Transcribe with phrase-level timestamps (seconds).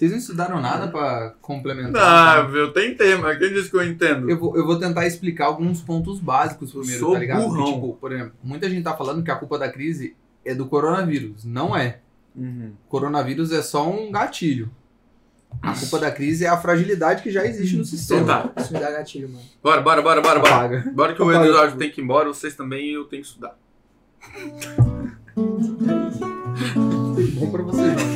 [0.00, 2.44] Vocês não estudaram nada pra complementar?
[2.44, 2.58] Não, tá?
[2.58, 4.30] eu tentei, mas quem disse que eu entendo?
[4.30, 7.42] Eu vou, eu vou tentar explicar alguns pontos básicos primeiro, Sou tá ligado?
[7.42, 7.64] burrão.
[7.64, 10.64] Porque, tipo, por exemplo, muita gente tá falando que a culpa da crise é do
[10.66, 11.44] coronavírus.
[11.44, 11.98] Não é.
[12.34, 12.72] Uhum.
[12.88, 14.70] Coronavírus é só um gatilho.
[15.60, 18.22] A culpa da crise é a fragilidade que já existe no sistema.
[18.22, 18.62] Então tá.
[18.62, 19.44] Isso me dá gatilho, mano.
[19.62, 20.54] Bora, bora, bora, bora, bora.
[20.54, 20.90] Apaga.
[20.94, 23.28] Bora que o Apaga Eduardo tem que ir embora, vocês também e eu tenho que
[23.28, 23.54] estudar.
[27.34, 28.09] Bom pra vocês, não.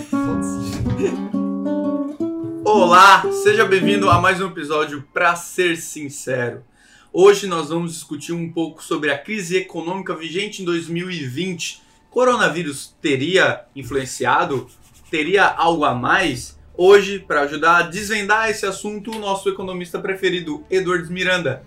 [2.76, 6.64] Olá, seja bem-vindo a mais um episódio Pra Ser Sincero.
[7.12, 11.80] Hoje nós vamos discutir um pouco sobre a crise econômica vigente em 2020.
[12.10, 14.66] Coronavírus teria influenciado?
[15.08, 16.58] Teria algo a mais?
[16.76, 21.62] Hoje, para ajudar a desvendar esse assunto, o nosso economista preferido, Edwards Miranda.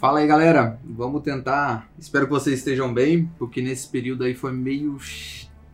[0.00, 0.78] Fala aí, galera.
[0.84, 1.90] Vamos tentar.
[1.98, 4.98] Espero que vocês estejam bem, porque nesse período aí foi meio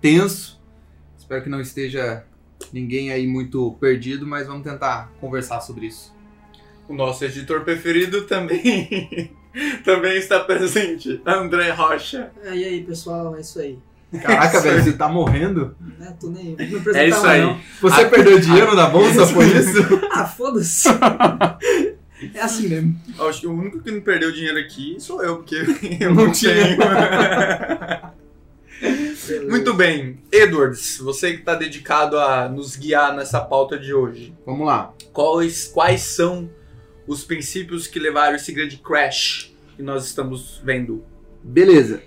[0.01, 0.59] tenso.
[1.19, 2.24] Espero que não esteja
[2.73, 6.15] ninguém aí muito perdido, mas vamos tentar conversar sobre isso.
[6.88, 9.30] O nosso editor preferido também,
[9.85, 12.30] também está presente, André Rocha.
[12.45, 13.79] Ah, e aí, pessoal, é isso aí.
[14.23, 15.76] Caraca, velho, você tá morrendo?
[15.96, 16.12] Né?
[16.20, 16.57] Tô nem.
[16.59, 17.43] Não É isso aí.
[17.43, 17.60] não.
[17.80, 19.79] Você perdeu dinheiro na bolsa, foi isso?
[20.13, 20.88] Ah, foda-se.
[22.35, 23.01] É assim mesmo.
[23.18, 25.54] Acho que o único que não perdeu dinheiro aqui sou eu, porque
[25.98, 26.52] eu Não não, tinha.
[29.48, 30.18] Muito bem.
[30.32, 34.95] Edwards, você que está dedicado a nos guiar nessa pauta de hoje, Vamos lá.
[35.12, 36.50] quais, quais são
[37.06, 41.04] os princípios que levaram esse grande crash que nós estamos vendo?
[41.42, 42.02] Beleza.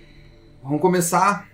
[0.64, 1.50] Vamos começar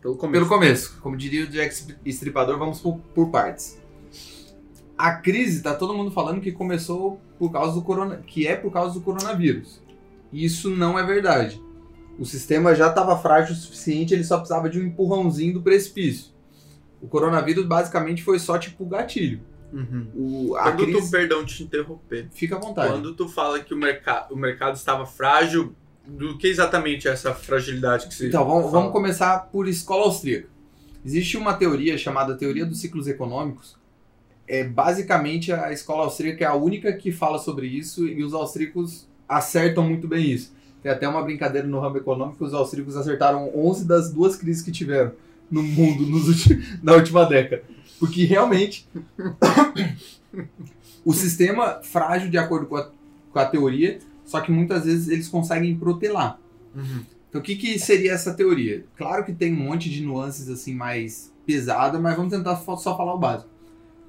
[0.00, 0.32] Pelo começo.
[0.32, 0.98] pelo começo.
[1.00, 3.78] Como diria o Jack Estripador, vamos por, por partes.
[4.96, 8.72] A crise, tá todo mundo falando que começou por causa do corona, que é por
[8.72, 9.82] causa do coronavírus.
[10.32, 11.60] Isso não é verdade.
[12.18, 16.32] O sistema já estava frágil o suficiente, ele só precisava de um empurrãozinho do precipício.
[17.00, 19.40] O coronavírus basicamente foi só tipo o gatilho.
[19.72, 20.06] Uhum.
[20.14, 22.90] O, Quando tu, crise, perdão te interromper, fica à vontade.
[22.90, 25.74] quando tu fala que o, merca o mercado estava frágil,
[26.06, 30.48] do que exatamente é essa fragilidade que você Então, vamos, vamos começar por escola austríaca.
[31.04, 33.76] Existe uma teoria chamada teoria dos ciclos econômicos.
[34.48, 39.08] É basicamente a escola austríaca é a única que fala sobre isso e os austríacos
[39.28, 40.54] acertam muito bem isso.
[40.86, 44.70] Tem até uma brincadeira no ramo econômico, os austríacos acertaram 11 das duas crises que
[44.70, 45.10] tiveram
[45.50, 46.06] no mundo
[46.80, 47.64] na última década.
[47.98, 48.88] Porque realmente
[51.04, 52.88] o sistema frágil de acordo com a,
[53.32, 56.38] com a teoria, só que muitas vezes eles conseguem protelar.
[56.72, 57.02] Uhum.
[57.28, 58.84] Então, o que, que seria essa teoria?
[58.96, 63.12] Claro que tem um monte de nuances assim mais pesada, mas vamos tentar só falar
[63.12, 63.50] o básico.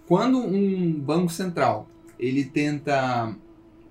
[0.08, 1.90] Quando um banco central
[2.20, 3.36] ele tenta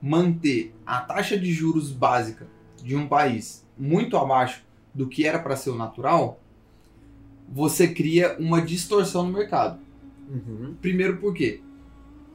[0.01, 4.63] manter a taxa de juros básica de um país muito abaixo
[4.95, 6.41] do que era para ser o natural,
[7.49, 9.79] você cria uma distorção no mercado.
[10.29, 10.75] Uhum.
[10.81, 11.61] Primeiro, por quê?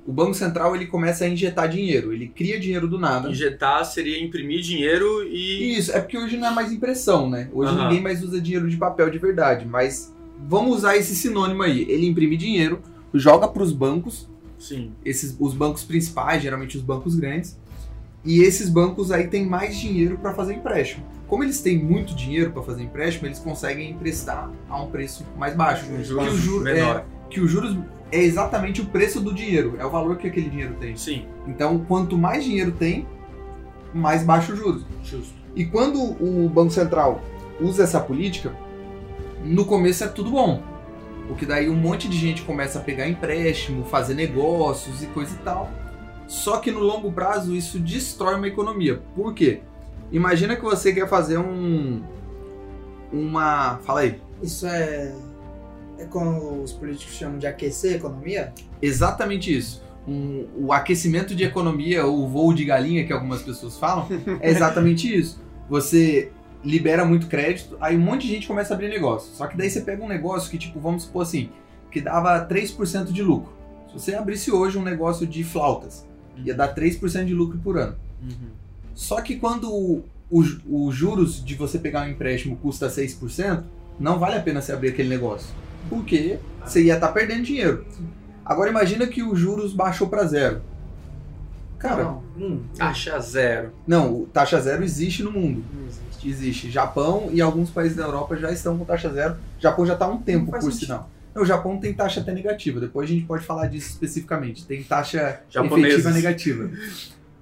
[0.05, 3.29] O banco central ele começa a injetar dinheiro, ele cria dinheiro do nada.
[3.29, 5.77] Injetar seria imprimir dinheiro e.
[5.77, 7.49] Isso, é porque hoje não é mais impressão, né?
[7.53, 7.83] Hoje Aham.
[7.83, 10.13] ninguém mais usa dinheiro de papel de verdade, mas
[10.47, 11.81] vamos usar esse sinônimo aí.
[11.87, 12.81] Ele imprime dinheiro,
[13.13, 14.27] joga para os bancos,
[14.57, 14.91] Sim.
[15.05, 17.59] esses os bancos principais, geralmente os bancos grandes,
[18.23, 21.05] e esses bancos aí têm mais dinheiro para fazer empréstimo.
[21.27, 25.55] Como eles têm muito dinheiro para fazer empréstimo, eles conseguem emprestar a um preço mais
[25.55, 25.85] baixo.
[25.91, 27.05] Um Que juros o juro- menor.
[27.29, 27.77] Que os juros
[28.11, 30.95] é exatamente o preço do dinheiro, é o valor que aquele dinheiro tem.
[30.97, 33.07] Sim, Então, quanto mais dinheiro tem,
[33.93, 34.83] mais baixo os juros.
[35.03, 35.33] justo.
[35.55, 37.21] E quando o Banco Central
[37.59, 38.53] usa essa política,
[39.43, 40.61] no começo é tudo bom.
[41.27, 45.37] Porque daí um monte de gente começa a pegar empréstimo, fazer negócios e coisa e
[45.43, 45.71] tal.
[46.31, 49.01] Só que no longo prazo isso destrói uma economia.
[49.13, 49.59] Por quê?
[50.13, 52.01] Imagina que você quer fazer um.
[53.11, 53.79] Uma.
[53.83, 54.21] Fala aí.
[54.41, 55.13] Isso é.
[55.99, 58.53] É como os políticos chamam de aquecer a economia?
[58.81, 59.83] Exatamente isso.
[60.07, 64.07] Um- o aquecimento de economia, ou o voo de galinha que algumas pessoas falam,
[64.39, 65.37] é exatamente isso.
[65.69, 66.31] Você
[66.63, 69.33] libera muito crédito, aí um monte de gente começa a abrir negócio.
[69.35, 71.49] Só que daí você pega um negócio que, tipo, vamos supor assim,
[71.91, 73.51] que dava 3% de lucro.
[73.89, 76.07] Se você abrisse hoje um negócio de flautas,
[76.37, 77.95] ia dar 3% de lucro por ano.
[78.21, 78.49] Uhum.
[78.93, 83.63] Só que quando os juros de você pegar um empréstimo custa 6%,
[83.99, 85.49] não vale a pena você abrir aquele negócio.
[85.89, 87.85] Porque você ia estar perdendo dinheiro.
[88.45, 90.61] Agora imagina que os juros baixou para zero.
[91.77, 93.71] Cara, Não, hum, Taxa zero.
[93.87, 95.63] não, o taxa zero existe no mundo.
[95.87, 96.29] existe.
[96.29, 96.71] Existe.
[96.71, 99.33] Japão e alguns países da Europa já estão com taxa zero.
[99.57, 100.79] O Japão já está há um tempo, por sentido.
[100.79, 101.09] sinal.
[101.35, 102.79] O Japão tem taxa até negativa.
[102.79, 104.65] Depois a gente pode falar disso especificamente.
[104.65, 105.93] Tem taxa Japoneses.
[105.93, 106.69] efetiva negativa.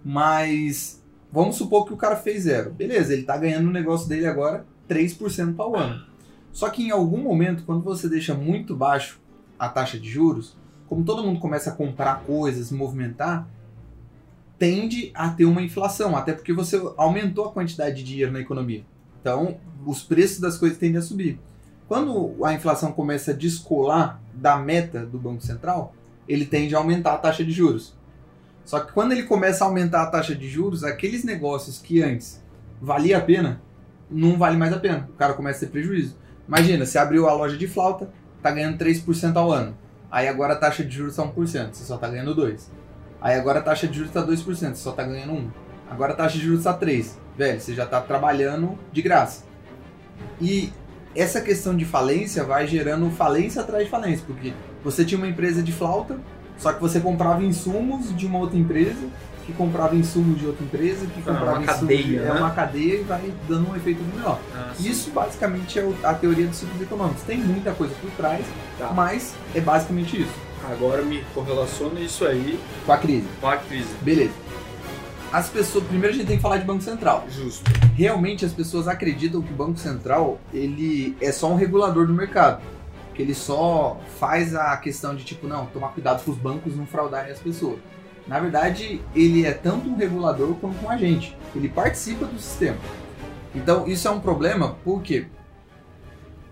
[0.04, 2.72] Mas vamos supor que o cara fez zero.
[2.72, 6.06] Beleza, ele tá ganhando no negócio dele agora 3% ao ano.
[6.52, 9.20] Só que em algum momento, quando você deixa muito baixo
[9.58, 10.58] a taxa de juros,
[10.88, 13.48] como todo mundo começa a comprar coisas, movimentar,
[14.58, 18.84] tende a ter uma inflação, até porque você aumentou a quantidade de dinheiro na economia.
[19.22, 21.40] Então, os preços das coisas tendem a subir.
[21.90, 25.92] Quando a inflação começa a descolar da meta do Banco Central,
[26.28, 27.98] ele tende a aumentar a taxa de juros.
[28.64, 32.44] Só que quando ele começa a aumentar a taxa de juros, aqueles negócios que antes
[32.80, 33.60] valia a pena,
[34.08, 35.10] não vale mais a pena.
[35.10, 36.16] O cara começa a ter prejuízo.
[36.48, 38.08] Imagina, você abriu a loja de flauta,
[38.40, 39.76] tá ganhando 3% ao ano.
[40.12, 42.60] Aí agora a taxa de juros está 1%, você só tá ganhando 2%.
[43.20, 45.52] Aí agora a taxa de juros está 2%, você só tá ganhando 1%.
[45.90, 47.14] Agora a taxa de juros está 3%.
[47.36, 49.46] Velho, você já tá trabalhando de graça.
[50.40, 50.72] E
[51.16, 54.54] essa questão de falência vai gerando falência atrás de falência, porque
[54.84, 56.18] você tinha uma empresa de flauta,
[56.58, 59.08] só que você comprava insumos de uma outra empresa,
[59.46, 62.16] que comprava insumos de outra empresa, que Ah, comprava uma insumos cadeia, de...
[62.18, 62.28] né?
[62.28, 64.40] É uma cadeia e vai dando um efeito menor.
[64.56, 64.72] Ah.
[64.80, 67.24] Isso basicamente é a teoria dos ciclos econômicos.
[67.24, 68.46] Tem muita coisa por trás,
[68.78, 68.92] Tá.
[68.94, 70.34] mas é basicamente isso.
[70.72, 73.26] Agora me correlaciona isso aí Com a crise.
[73.42, 73.88] com a crise.
[74.02, 74.34] Beleza.
[75.32, 77.26] As pessoas, primeiro a gente tem que falar de Banco Central.
[77.30, 77.64] Justo.
[78.00, 82.64] Realmente as pessoas acreditam que o Banco Central ele é só um regulador do mercado.
[83.14, 86.88] Que ele só faz a questão de tipo, não, tomar cuidado com os bancos não
[86.88, 87.78] fraudarem as pessoas.
[88.26, 91.36] Na verdade, ele é tanto um regulador quanto um agente.
[91.54, 92.78] Ele participa do sistema.
[93.54, 95.28] Então, isso é um problema porque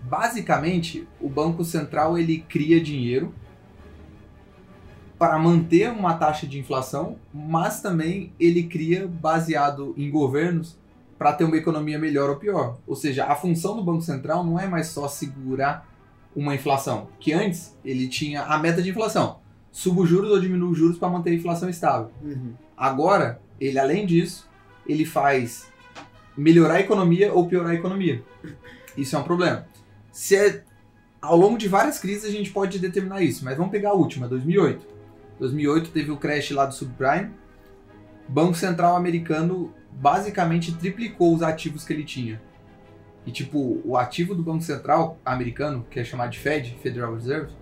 [0.02, 3.32] basicamente o Banco Central ele cria dinheiro
[5.18, 10.76] para manter uma taxa de inflação, mas também ele cria baseado em governos
[11.18, 12.78] para ter uma economia melhor ou pior.
[12.86, 15.86] Ou seja, a função do Banco Central não é mais só segurar
[16.34, 19.40] uma inflação, que antes ele tinha a meta de inflação.
[19.72, 22.12] Subo os juros ou diminuo os juros para manter a inflação estável.
[22.22, 22.52] Uhum.
[22.76, 24.48] Agora, ele além disso,
[24.86, 25.68] ele faz
[26.36, 28.22] melhorar a economia ou piorar a economia.
[28.96, 29.66] Isso é um problema.
[30.12, 30.64] Se é,
[31.20, 34.28] ao longo de várias crises a gente pode determinar isso, mas vamos pegar a última,
[34.28, 34.86] 2008.
[35.40, 37.30] 2008 teve o crash lá do subprime.
[38.28, 42.40] Banco Central americano basicamente triplicou os ativos que ele tinha.
[43.26, 47.52] E tipo, o ativo do Banco Central americano, que é chamado de Fed, Federal Reserve,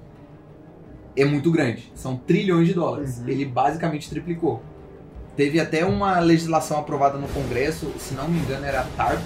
[1.16, 1.90] é muito grande.
[1.94, 3.18] São trilhões de dólares.
[3.18, 3.28] Uhum.
[3.28, 4.62] Ele basicamente triplicou.
[5.34, 9.22] Teve até uma legislação aprovada no Congresso, se não me engano era TARP,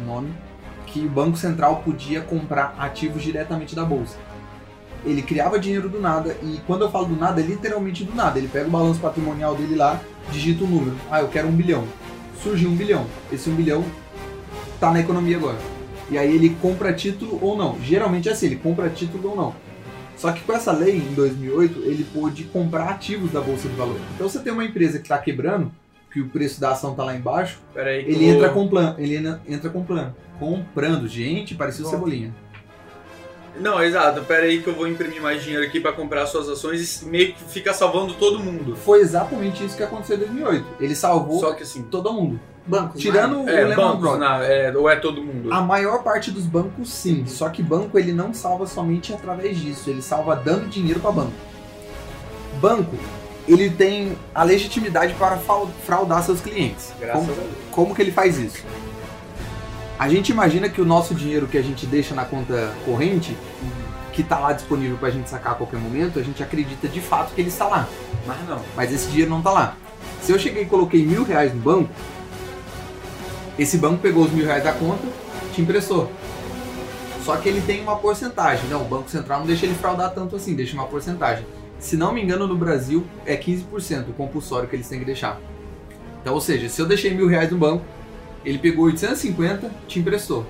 [0.00, 0.32] o nome,
[0.86, 4.16] que o Banco Central podia comprar ativos diretamente da bolsa.
[5.04, 8.38] Ele criava dinheiro do nada, e quando eu falo do nada, é literalmente do nada.
[8.38, 10.00] Ele pega o balanço patrimonial dele lá,
[10.30, 10.96] digita um número.
[11.10, 11.84] Ah, eu quero um bilhão.
[12.42, 13.06] Surgiu um bilhão.
[13.32, 13.84] Esse um bilhão
[14.78, 15.58] tá na economia agora.
[16.10, 17.78] E aí ele compra título ou não.
[17.82, 19.54] Geralmente é assim, ele compra título ou não.
[20.16, 24.02] Só que com essa lei, em 2008, ele pôde comprar ativos da Bolsa de Valores.
[24.14, 25.70] Então você tem uma empresa que está quebrando,
[26.12, 27.58] que o preço da ação tá lá embaixo,
[27.90, 30.14] aí ele entra com plano, ele entra- entra com plano.
[30.38, 31.06] Comprando.
[31.08, 31.88] Gente, parecia o.
[31.88, 32.34] Cebolinha.
[33.58, 34.22] Não, exato.
[34.22, 37.32] Pera aí que eu vou imprimir mais dinheiro aqui pra comprar suas ações e meio
[37.32, 38.76] que fica salvando todo mundo.
[38.76, 40.66] Foi exatamente isso que aconteceu em 2008.
[40.80, 42.40] Ele salvou Só que assim, todo mundo.
[42.66, 43.00] Bancos.
[43.00, 43.52] Tirando né?
[43.52, 44.48] é, o Lehman bancos, Brothers.
[44.48, 45.52] é, ou é todo mundo?
[45.52, 49.88] A maior parte dos bancos sim, só que banco ele não salva somente através disso,
[49.90, 51.32] ele salva dando dinheiro para banco.
[52.60, 52.96] Banco,
[53.48, 55.38] ele tem a legitimidade para
[55.84, 56.92] fraudar seus clientes.
[57.00, 57.48] Graças como, a Deus.
[57.72, 58.62] como que ele faz isso?
[60.00, 63.36] A gente imagina que o nosso dinheiro que a gente deixa na conta corrente,
[64.14, 67.02] que está lá disponível para a gente sacar a qualquer momento, a gente acredita de
[67.02, 67.86] fato que ele está lá.
[68.26, 68.62] Mas não.
[68.74, 69.76] mas esse dinheiro não está lá.
[70.22, 71.90] Se eu cheguei e coloquei mil reais no banco,
[73.58, 75.06] esse banco pegou os mil reais da conta,
[75.54, 76.10] te emprestou.
[77.22, 78.70] Só que ele tem uma porcentagem.
[78.70, 81.44] Não, o Banco Central não deixa ele fraudar tanto assim, deixa uma porcentagem.
[81.78, 85.38] Se não me engano, no Brasil é 15% o compulsório que eles têm que deixar.
[86.22, 87.84] Então, ou seja, se eu deixei mil reais no banco,
[88.44, 90.46] ele pegou 850, te emprestou.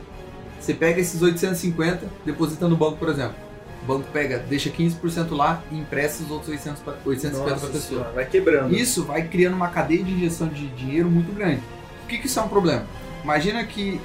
[0.60, 3.34] Você pega esses 850, deposita no banco, por exemplo.
[3.82, 7.72] O banco pega, deixa 15% lá e empresta os outros 800 pra- 850 para a
[7.72, 7.80] pessoa.
[7.82, 8.74] senhora, vai quebrando.
[8.74, 11.62] Isso vai criando uma cadeia de injeção de dinheiro muito grande.
[12.02, 12.84] Por que, que isso é um problema?
[13.24, 13.98] Imagina que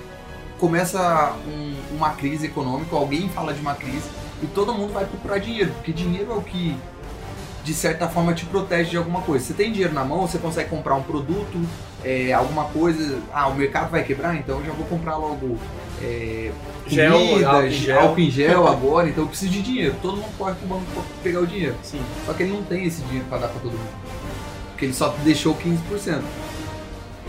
[0.58, 4.10] começa um- uma crise econômica, alguém fala de uma crise
[4.42, 6.75] e todo mundo vai procurar dinheiro, porque dinheiro é o que
[7.65, 9.44] de certa forma te protege de alguma coisa.
[9.44, 11.60] Você tem dinheiro na mão, você consegue comprar um produto,
[12.05, 13.19] é, alguma coisa.
[13.33, 15.57] Ah, o mercado vai quebrar, então eu já vou comprar logo
[16.01, 16.51] é,
[16.88, 18.00] Gel, comida, álcool gel.
[18.00, 19.95] álcool em gel agora, então eu preciso de dinheiro.
[20.01, 21.75] Todo mundo corre pro banco pra pegar o dinheiro.
[21.81, 22.01] Sim.
[22.25, 23.89] Só que ele não tem esse dinheiro para dar para todo mundo.
[24.71, 26.21] Porque ele só deixou 15%.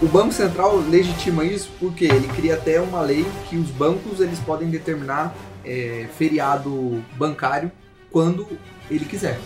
[0.02, 4.38] O Banco Central legitima isso porque ele cria até uma lei que os bancos eles
[4.40, 7.73] podem determinar é, feriado bancário
[8.11, 8.47] quando
[8.90, 9.38] ele quiser.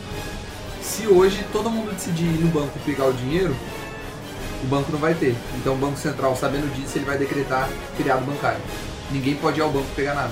[0.83, 3.55] Se hoje todo mundo decidir ir no banco pegar o dinheiro,
[4.63, 5.35] o banco não vai ter.
[5.57, 8.61] Então o Banco Central, sabendo disso, ele vai decretar feriado bancário.
[9.11, 10.31] Ninguém pode ir ao banco pegar nada.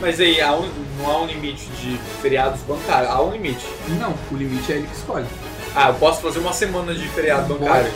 [0.00, 3.10] Mas aí há um- não há um limite de feriados bancários?
[3.10, 3.66] Há um limite.
[3.98, 5.26] Não, o limite é ele que escolhe.
[5.74, 7.60] Ah, eu posso fazer uma semana de feriado Pode.
[7.60, 7.92] bancário.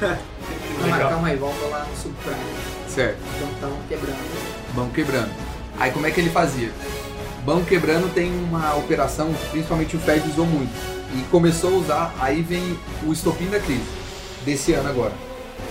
[0.80, 2.36] Calma, calma aí, volta lá no subprime.
[2.88, 3.16] Certo.
[3.36, 4.18] Então estão quebrando.
[4.74, 5.30] Banco quebrando.
[5.78, 6.70] Aí como é que ele fazia?
[7.44, 10.72] Banco quebrando tem uma operação, principalmente o Fed usou muito.
[11.14, 13.84] E começou a usar, aí vem o estopim da crise,
[14.44, 15.12] desse ano agora.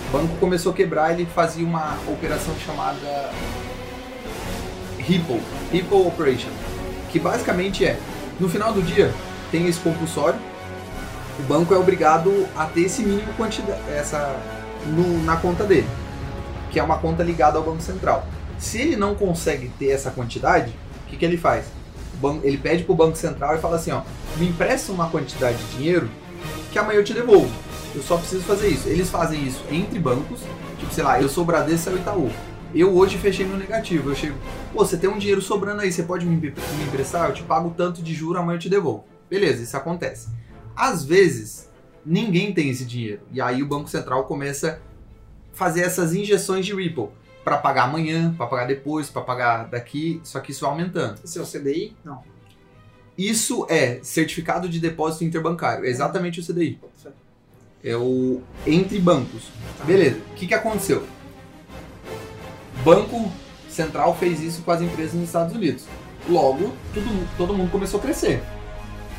[0.08, 3.30] O banco começou a quebrar, ele fazia uma operação chamada
[4.98, 5.40] Ripple,
[5.72, 6.48] Ripple Operation,
[7.10, 7.98] que basicamente é,
[8.40, 9.12] no final do dia,
[9.50, 10.38] tem esse compulsório,
[11.38, 14.34] o banco é obrigado a ter esse mínimo quantidade, essa,
[14.86, 15.86] no- na conta dele,
[16.70, 18.26] que é uma conta ligada ao Banco Central.
[18.58, 20.72] Se ele não consegue ter essa quantidade,
[21.06, 21.66] o que, que ele faz?
[22.20, 24.02] Banco- ele pede para o Banco Central e fala assim, ó,
[24.36, 26.08] me empresta uma quantidade de dinheiro
[26.72, 27.50] que amanhã eu te devolvo.
[27.94, 28.88] Eu só preciso fazer isso.
[28.88, 30.40] Eles fazem isso entre bancos,
[30.78, 32.30] tipo, sei lá, eu sou o Bradesco, é o Itaú.
[32.74, 34.10] Eu hoje fechei no negativo.
[34.10, 34.36] Eu chego,
[34.72, 37.28] pô, você tem um dinheiro sobrando aí, você pode me, me emprestar?
[37.28, 39.04] Eu te pago tanto de juro, amanhã eu te devolvo.
[39.30, 40.28] Beleza, isso acontece.
[40.74, 41.70] Às vezes,
[42.04, 43.20] ninguém tem esse dinheiro.
[43.30, 44.80] E aí o Banco Central começa
[45.52, 47.08] a fazer essas injeções de Ripple
[47.44, 51.20] para pagar amanhã, para pagar depois, para pagar daqui, só que isso vai aumentando.
[51.22, 51.96] Esse é o CDI?
[52.04, 52.22] Não.
[53.16, 56.80] Isso é certificado de depósito interbancário, é exatamente o CDI.
[57.84, 59.42] É o entre bancos.
[59.84, 61.04] Beleza, o que, que aconteceu?
[62.82, 63.30] Banco
[63.68, 65.84] Central fez isso com as empresas nos Estados Unidos.
[66.26, 68.42] Logo, tudo, todo mundo começou a crescer.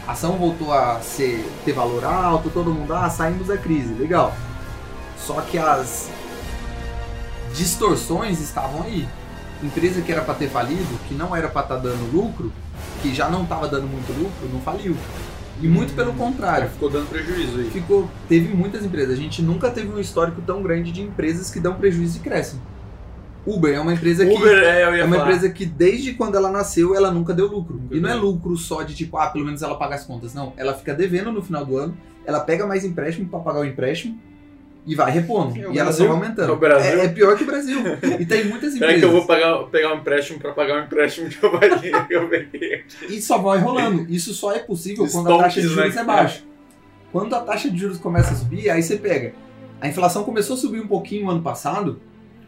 [0.07, 4.33] A ação voltou a ser, ter valor alto, todo mundo, ah, saímos da crise, legal.
[5.19, 6.09] Só que as
[7.55, 9.07] distorções estavam aí.
[9.63, 12.51] Empresa que era para ter falido, que não era para estar dando lucro,
[13.01, 14.95] que já não estava dando muito lucro, não faliu.
[15.61, 17.69] E muito pelo contrário, Ficou dando prejuízo aí.
[17.69, 19.17] ficou, teve muitas empresas.
[19.17, 22.59] A gente nunca teve um histórico tão grande de empresas que dão prejuízo e crescem.
[23.45, 25.27] Uber é uma empresa que Uber, é, é uma falar.
[25.29, 27.75] empresa que desde quando ela nasceu ela nunca deu lucro.
[27.75, 30.33] Nunca e não é lucro só de tipo, ah, pelo menos ela paga as contas.
[30.33, 31.95] Não, ela fica devendo no final do ano,
[32.25, 34.19] ela pega mais empréstimo para pagar o empréstimo
[34.85, 35.55] e vai repondo.
[35.57, 36.07] É e ela só Brasil.
[36.07, 36.65] vai aumentando.
[36.65, 36.87] É.
[36.87, 37.79] É, é pior que o Brasil.
[38.19, 38.99] e tem muitas empresas.
[38.99, 41.51] que eu vou pagar, pegar um empréstimo pra pagar um empréstimo que eu
[42.07, 42.83] que eu peguei.
[43.09, 44.05] E só vai rolando.
[44.09, 46.01] Isso só é possível quando a taxa de juros né?
[46.01, 46.43] é baixa.
[47.11, 49.33] Quando a taxa de juros começa a subir, aí você pega.
[49.81, 51.99] A inflação começou a subir um pouquinho ano passado.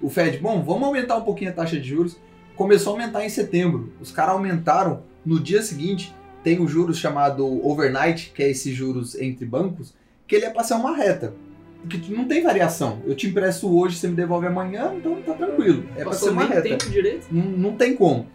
[0.02, 2.18] O Fed, bom, vamos aumentar um pouquinho a taxa de juros.
[2.56, 3.94] Começou a aumentar em setembro.
[4.00, 5.04] Os caras aumentaram.
[5.26, 9.94] No dia seguinte, tem o juros chamado overnight, que é esses juros entre bancos,
[10.26, 11.34] que ele é pra ser uma reta.
[11.82, 13.02] Porque não tem variação.
[13.06, 15.86] Eu te empresto hoje, você me devolve amanhã, então tá tranquilo.
[15.96, 16.62] É pra ser Passou uma reta.
[16.64, 17.28] tempo direito.
[17.32, 18.28] Não, não tem como.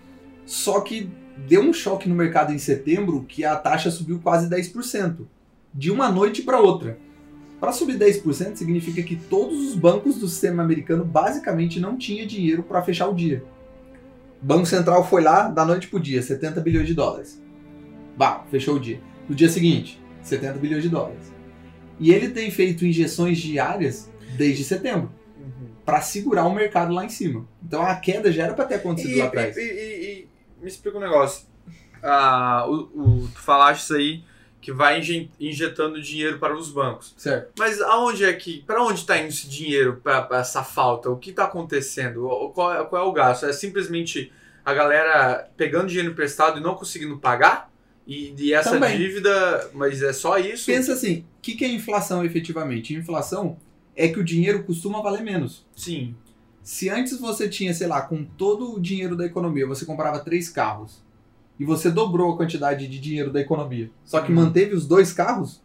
[0.47, 1.11] Só que
[1.47, 5.27] deu um choque no mercado em setembro que a taxa subiu quase 10%.
[5.75, 6.99] De uma noite para outra.
[7.59, 12.63] Para subir 10% significa que todos os bancos do sistema americano basicamente não tinha dinheiro
[12.63, 13.45] para fechar o dia.
[14.43, 17.41] O Banco Central foi lá da noite pro dia, 70 bilhões de dólares.
[18.17, 19.01] Bah, fechou o dia.
[19.29, 21.32] No dia seguinte, 70 bilhões de dólares.
[22.03, 25.11] E ele tem feito injeções diárias desde setembro
[25.85, 27.47] para segurar o mercado lá em cima.
[27.63, 29.57] Então a queda já era para ter acontecido E, lá atrás.
[29.57, 30.29] e- e- e-
[30.61, 31.47] me explica um negócio.
[32.03, 32.73] Ah, o,
[33.25, 34.25] o- tu falaste isso aí
[34.61, 37.15] que vai inje- injetando dinheiro para os bancos.
[37.17, 37.51] Certo.
[37.59, 38.63] Mas aonde é que.
[38.63, 41.11] Para onde está indo esse dinheiro para essa falta?
[41.11, 42.29] O que está acontecendo?
[42.55, 43.47] Qual é, qual é o gasto?
[43.47, 44.33] É simplesmente
[44.65, 47.72] a galera pegando dinheiro emprestado e não conseguindo pagar?
[48.07, 48.97] E, e essa Também.
[48.99, 49.71] dívida.
[49.75, 50.67] Mas é só isso?
[50.67, 52.95] Pensa assim, o que, que é inflação efetivamente?
[52.95, 53.57] Inflação
[53.95, 55.67] é que o dinheiro costuma valer menos.
[55.77, 56.15] Sim.
[56.63, 60.49] Se antes você tinha, sei lá, com todo o dinheiro da economia, você comprava três
[60.49, 61.03] carros
[61.59, 64.37] e você dobrou a quantidade de dinheiro da economia, só que Uhum.
[64.37, 65.61] manteve os dois carros,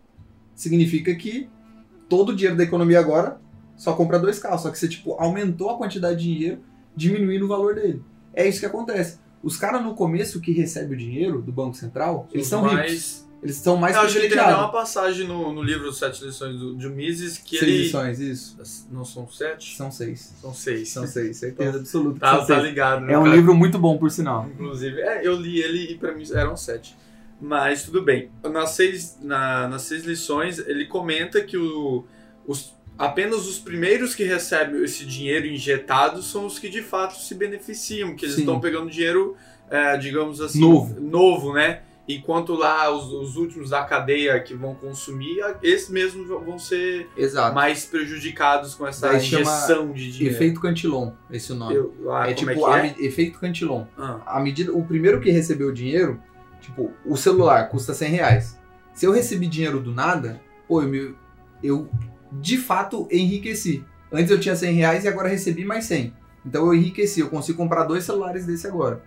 [0.55, 1.47] significa que
[2.09, 3.39] todo o dinheiro da economia agora
[3.75, 4.61] só compra dois carros.
[4.61, 6.59] Só que você, tipo, aumentou a quantidade de dinheiro,
[6.95, 8.01] diminuindo o valor dele.
[8.33, 9.19] É isso que acontece.
[9.43, 12.75] Os caras no começo que recebem o dinheiro do Banco Central, eles Os são ricos.
[12.77, 14.71] mais- Eles são mais Eu acho que tem até uma privilegiados.
[14.79, 17.83] passagem no, no livro Sete Lições do, de Mises que Seis ele.
[17.83, 18.87] lições, isso.
[18.91, 19.77] Não são sete?
[19.77, 20.33] São seis.
[20.41, 20.89] São seis.
[20.89, 22.15] São seis, certeza absoluta.
[22.15, 23.35] que Tá, são tá ligado, né, É um cara?
[23.35, 24.49] livro muito bom, por sinal.
[24.51, 26.97] Inclusive, é, eu li ele e pra mim eram sete.
[27.39, 28.31] Mas tudo bem.
[28.43, 32.03] Nas seis, na- nas seis lições, ele comenta que o,
[32.47, 37.35] os, apenas os primeiros que recebem esse dinheiro injetado são os que de fato se
[37.35, 39.35] beneficiam, que eles estão pegando dinheiro,
[39.69, 40.99] é, digamos assim, Novo.
[40.99, 41.81] novo, né?
[42.09, 47.53] Enquanto lá os, os últimos da cadeia que vão consumir, esses mesmos vão ser Exato.
[47.53, 50.33] mais prejudicados com essa Daí injeção de dinheiro.
[50.35, 51.75] Efeito Cantillon, esse é o nome.
[51.75, 53.05] Eu- ah, é como tipo, é é?
[53.05, 53.85] efeito Cantillon.
[53.97, 56.17] Ah, A medida, o primeiro que recebeu o dinheiro,
[56.61, 58.57] tipo, o celular custa 100 reais.
[58.93, 61.13] Se eu recebi dinheiro do nada, pô, eu, me-
[61.61, 61.89] eu
[62.31, 63.83] de fato enriqueci.
[64.11, 66.13] Antes eu tinha 100 reais e agora recebi mais 100.
[66.45, 69.01] Então eu enriqueci, eu consigo comprar dois celulares desse agora.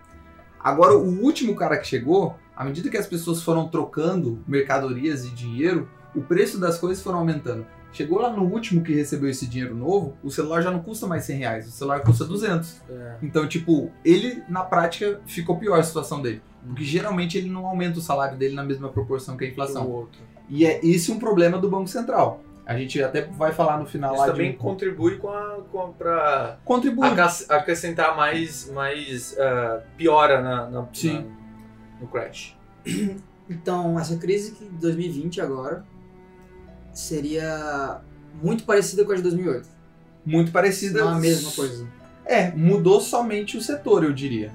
[0.63, 5.31] Agora, o último cara que chegou, à medida que as pessoas foram trocando mercadorias e
[5.31, 7.65] dinheiro, o preço das coisas foram aumentando.
[7.93, 11.25] Chegou lá no último que recebeu esse dinheiro novo, o celular já não custa mais
[11.25, 12.83] 100 reais, o celular custa 200.
[12.89, 13.17] É.
[13.23, 16.43] Então, tipo, ele, na prática, ficou pior a situação dele.
[16.65, 20.09] Porque geralmente ele não aumenta o salário dele na mesma proporção que a inflação.
[20.49, 22.45] E é isso um problema do Banco Central.
[22.67, 24.59] A gente até vai falar no final Isso lá também de...
[24.59, 27.09] contribui com a, com a, pra Contribui.
[27.49, 31.25] acrescentar mais, mais ah, piora na, na- Sim.
[31.25, 32.57] na- no crash.
[33.49, 35.85] Então, essa crise que 2020 agora
[36.93, 38.01] seria
[38.43, 39.69] muito parecida com a de 2008.
[40.25, 41.01] Muito parecida.
[41.05, 41.87] Não é a mesma coisa.
[42.25, 44.53] É, mudou somente o setor, eu diria.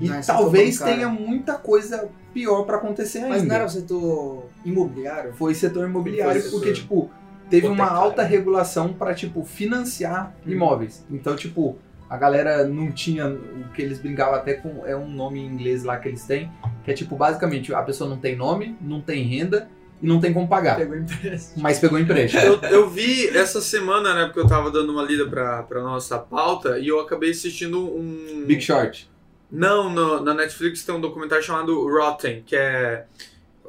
[0.00, 3.30] E é setor talvez tenha muita coisa pior pra acontecer ainda.
[3.30, 5.34] Mas não era o setor imobiliário?
[5.34, 7.10] Foi setor imobiliário, Foi porque, setor tipo,
[7.50, 10.50] teve uma alta regulação pra, tipo, financiar Hum.
[10.52, 11.04] imóveis.
[11.10, 11.78] Então, tipo,
[12.08, 14.84] a galera não tinha o que eles brincavam até com.
[14.86, 16.50] É um nome em inglês lá que eles têm,
[16.84, 19.68] que é tipo, basicamente, a pessoa não tem nome, não tem renda
[20.00, 20.76] e não tem como pagar.
[20.76, 21.62] Pegou empréstimo.
[21.62, 22.40] Mas pegou empréstimo.
[22.42, 26.18] Eu, eu vi essa semana, né, porque eu tava dando uma lida pra, pra nossa
[26.18, 28.44] pauta, e eu acabei assistindo um...
[28.46, 29.10] Big Short.
[29.50, 33.06] Não, no- na Netflix tem um documentário chamado Rotten, que é...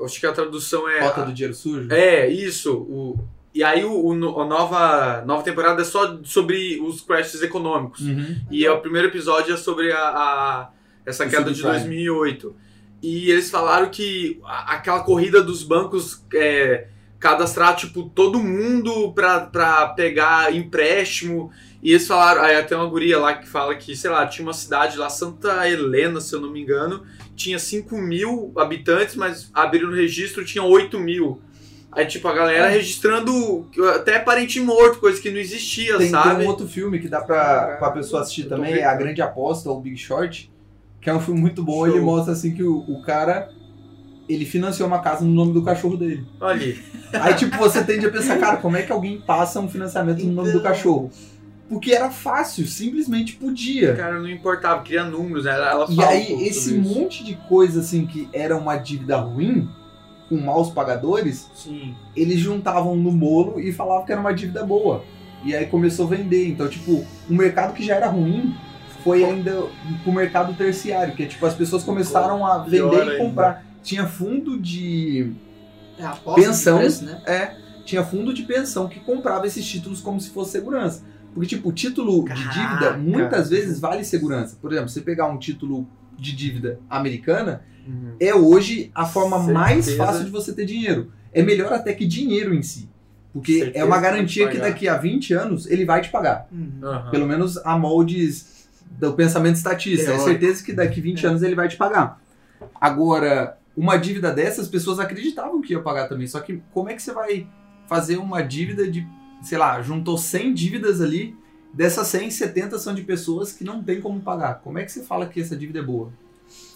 [0.03, 0.99] Acho que a tradução é...
[1.01, 1.91] Rota do dinheiro sujo.
[1.91, 2.73] É, isso.
[2.77, 3.19] O,
[3.53, 8.01] e aí o, o a nova, nova temporada é só sobre os crashes econômicos.
[8.01, 8.35] Uhum.
[8.51, 10.69] E é o primeiro episódio é sobre a, a-
[11.05, 11.85] essa O queda de subprime.
[11.85, 12.55] 2008.
[13.01, 16.87] E eles falaram que aquela corrida dos bancos é,
[17.17, 21.51] cadastrar tipo todo mundo pra, pra pegar empréstimo.
[21.81, 24.53] E eles falaram, aí até uma guria lá que fala que, sei lá, tinha uma
[24.53, 27.05] cidade lá, Santa Helena, se eu não me engano,
[27.37, 31.41] tinha 5 mil habitantes, mas abriram o registro, tinha 8 mil.
[31.91, 32.69] Aí, tipo, a galera É.
[32.71, 36.43] registrando até parente morto, coisa que não existia, Tem, tem sabe?
[36.43, 39.69] um outro filme que dá pra, pra pessoa assistir eu também, é A Grande Aposta,
[39.69, 40.51] ou Big Short,
[41.01, 41.85] que é um filme muito bom.
[41.85, 41.87] Show.
[41.95, 43.49] Ele mostra assim que o, o cara,
[44.27, 46.25] ele financiou uma casa no nome do cachorro dele.
[46.39, 46.79] Olha aí.
[47.11, 50.31] Aí, tipo, você tende a pensar, cara, como é que alguém passa um financiamento no
[50.31, 50.71] nome do Então.
[50.71, 51.09] cachorro?
[51.67, 53.95] Porque era fácil, simplesmente podia.
[53.95, 55.51] Cara, não importava, queria números, né?
[55.53, 56.79] Ela E aí, esse isso.
[56.79, 59.67] monte de coisa, assim, que era uma dívida ruim,
[60.29, 61.95] com maus pagadores, Sim.
[62.15, 65.03] eles juntavam no bolo e falavam que era uma dívida boa.
[65.43, 66.47] E aí começou a vender.
[66.47, 68.55] Então, tipo, o mercado que já era ruim
[69.03, 69.63] foi ainda
[70.03, 73.17] pro mercado terciário, que é tipo, as pessoas começaram a vender e ainda.
[73.17, 73.65] comprar.
[73.81, 75.31] Tinha fundo de.
[75.97, 76.75] É Pensão.
[76.75, 77.21] de preço, né?
[77.25, 81.03] É, tinha fundo de pensão que comprava esses títulos como se fosse segurança.
[81.33, 82.49] Porque, tipo, o título de Caraca.
[82.53, 84.57] dívida muitas vezes vale segurança.
[84.61, 85.87] Por exemplo, você pegar um título
[86.21, 87.63] de dívida americana,
[88.19, 90.05] é hoje a forma mais Certeza.
[90.05, 91.11] fácil de você ter dinheiro.
[91.33, 92.89] É melhor até que dinheiro em si.
[93.33, 94.69] Porque Certeza é uma que garantia que pagar.
[94.69, 96.47] daqui a 20 anos ele vai te pagar.
[96.51, 97.09] Uhum.
[97.11, 100.03] Pelo menos a moldes do pensamento estatista.
[100.03, 100.29] É Teórico.
[100.29, 102.19] certeza que daqui 20 anos ele vai te pagar.
[102.79, 106.27] Agora, uma dívida dessas, as pessoas acreditavam que ia pagar também.
[106.27, 107.47] Só que como é que você vai
[107.87, 109.07] fazer uma dívida de,
[109.41, 111.35] sei lá, juntou 100 dívidas ali,
[111.73, 114.61] dessas 100, 70 são de pessoas que não tem como pagar.
[114.61, 116.11] Como é que você fala que essa dívida é boa?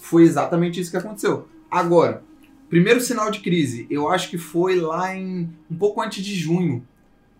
[0.00, 1.48] Foi exatamente isso que aconteceu.
[1.70, 2.22] Agora,
[2.68, 6.86] primeiro sinal de crise, eu acho que foi lá em um pouco antes de junho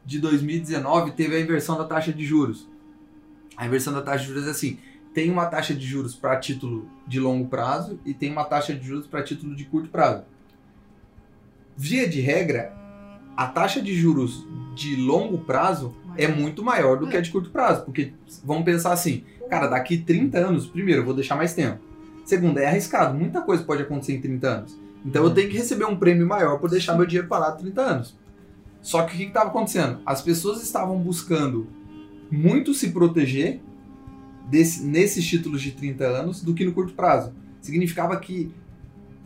[0.04, 2.68] de 2019, teve a inversão da taxa de juros.
[3.56, 4.78] A inversão da taxa de juros é assim:
[5.14, 8.84] tem uma taxa de juros para título de longo prazo e tem uma taxa de
[8.86, 10.24] juros para título de curto prazo.
[11.76, 12.72] Via de regra,
[13.36, 17.50] a taxa de juros de longo prazo é muito maior do que a de curto
[17.50, 18.12] prazo, porque
[18.44, 21.78] vamos pensar assim, cara, daqui 30 anos, primeiro, eu vou deixar mais tempo.
[22.24, 24.78] Segundo, é arriscado, muita coisa pode acontecer em 30 anos.
[25.04, 28.16] Então eu tenho que receber um prêmio maior por deixar meu dinheiro parado 30 anos.
[28.80, 29.98] Só que o que estava acontecendo?
[30.06, 31.66] As pessoas estavam buscando
[32.30, 33.60] muito se proteger
[34.48, 37.32] desse- nesses títulos de 30 anos do que no curto prazo.
[37.60, 38.50] Significava que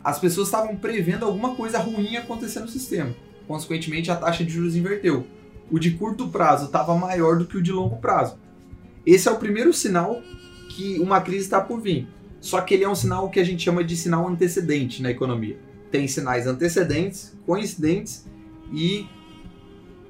[0.03, 3.11] as pessoas estavam prevendo alguma coisa ruim acontecer no sistema.
[3.46, 5.27] Consequentemente, a taxa de juros inverteu.
[5.70, 8.37] O de curto prazo estava maior do que o de longo prazo.
[9.07, 10.20] Esse é o primeiro sinal
[10.70, 12.07] que uma crise está por vir.
[12.40, 15.59] Só que ele é um sinal que a gente chama de sinal antecedente na economia.
[15.90, 18.26] Tem sinais antecedentes, coincidentes
[18.72, 19.07] e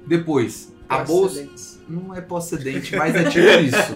[0.05, 0.71] depois.
[0.87, 1.47] A bolsa
[1.87, 3.95] não é pós-cedente, mas é tipo isso.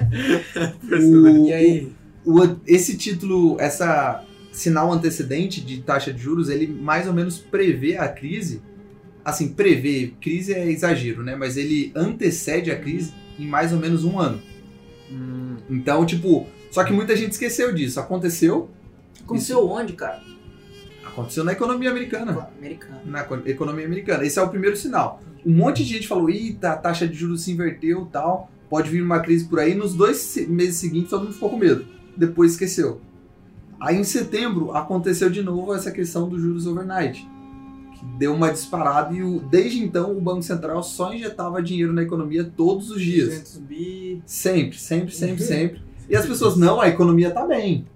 [1.17, 1.91] O- E aí?
[2.25, 7.97] o- esse título, essa sinal antecedente de taxa de juros, ele mais ou menos prevê
[7.97, 8.61] a crise.
[9.25, 11.35] Assim, prevê, crise é exagero, né?
[11.35, 14.41] Mas ele antecede a crise em mais ou menos um ano.
[15.11, 17.99] Hum, Então, tipo, só que muita gente esqueceu disso.
[17.99, 18.69] Aconteceu,
[19.23, 20.21] Aconteceu onde, cara?
[21.05, 22.49] aconteceu na economia americana.
[22.57, 22.99] Americano.
[23.05, 24.25] Na co- economia americana.
[24.25, 25.21] Esse é o primeiro sinal.
[25.45, 29.01] Um monte de gente falou, eita, a taxa de juros se inverteu tal, pode vir
[29.03, 29.75] uma crise por aí.
[29.75, 31.85] Nos dois se- meses seguintes, todo mundo ficou com medo.
[32.17, 32.99] Depois esqueceu.
[33.79, 37.27] Aí em setembro aconteceu de novo essa questão dos juros overnight,
[38.17, 42.43] deu uma disparada e o- desde então o Banco Central só injetava dinheiro na economia
[42.43, 43.29] todos os dias.
[43.29, 44.21] 200 bi.
[44.25, 45.81] Sempre, sempre, sempre, sempre.
[46.09, 47.87] E as pessoas, não, a economia tá bem.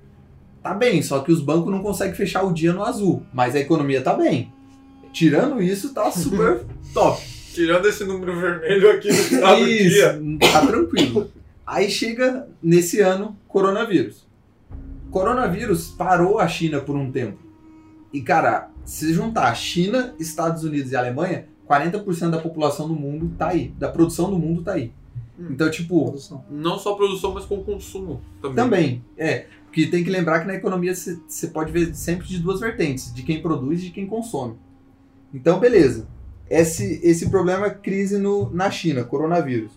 [0.63, 3.59] Tá bem, só que os bancos não conseguem fechar o dia no azul, mas a
[3.59, 4.51] economia tá bem.
[5.13, 7.21] Tirando isso, tá super top.
[7.53, 10.13] Tirando esse número vermelho aqui no final do dia.
[10.13, 11.31] Isso, tá tranquilo.
[11.65, 14.25] Aí chega nesse ano, coronavírus.
[15.09, 17.37] Coronavírus parou a China por um tempo.
[18.13, 23.49] E cara, se juntar China, Estados Unidos e Alemanha, 40% da população do mundo tá
[23.49, 24.93] aí, da produção do mundo tá aí.
[25.37, 25.47] Hum.
[25.51, 26.45] Então, tipo, Produção.
[26.49, 28.55] Não só produção, mas com consumo também.
[28.55, 29.47] também, é.
[29.65, 33.23] Porque tem que lembrar que na economia você pode ver sempre de duas vertentes, de
[33.23, 34.55] quem produz e de quem consome.
[35.33, 36.07] Então, beleza.
[36.49, 39.73] Esse, esse problema é crise no, na China, coronavírus.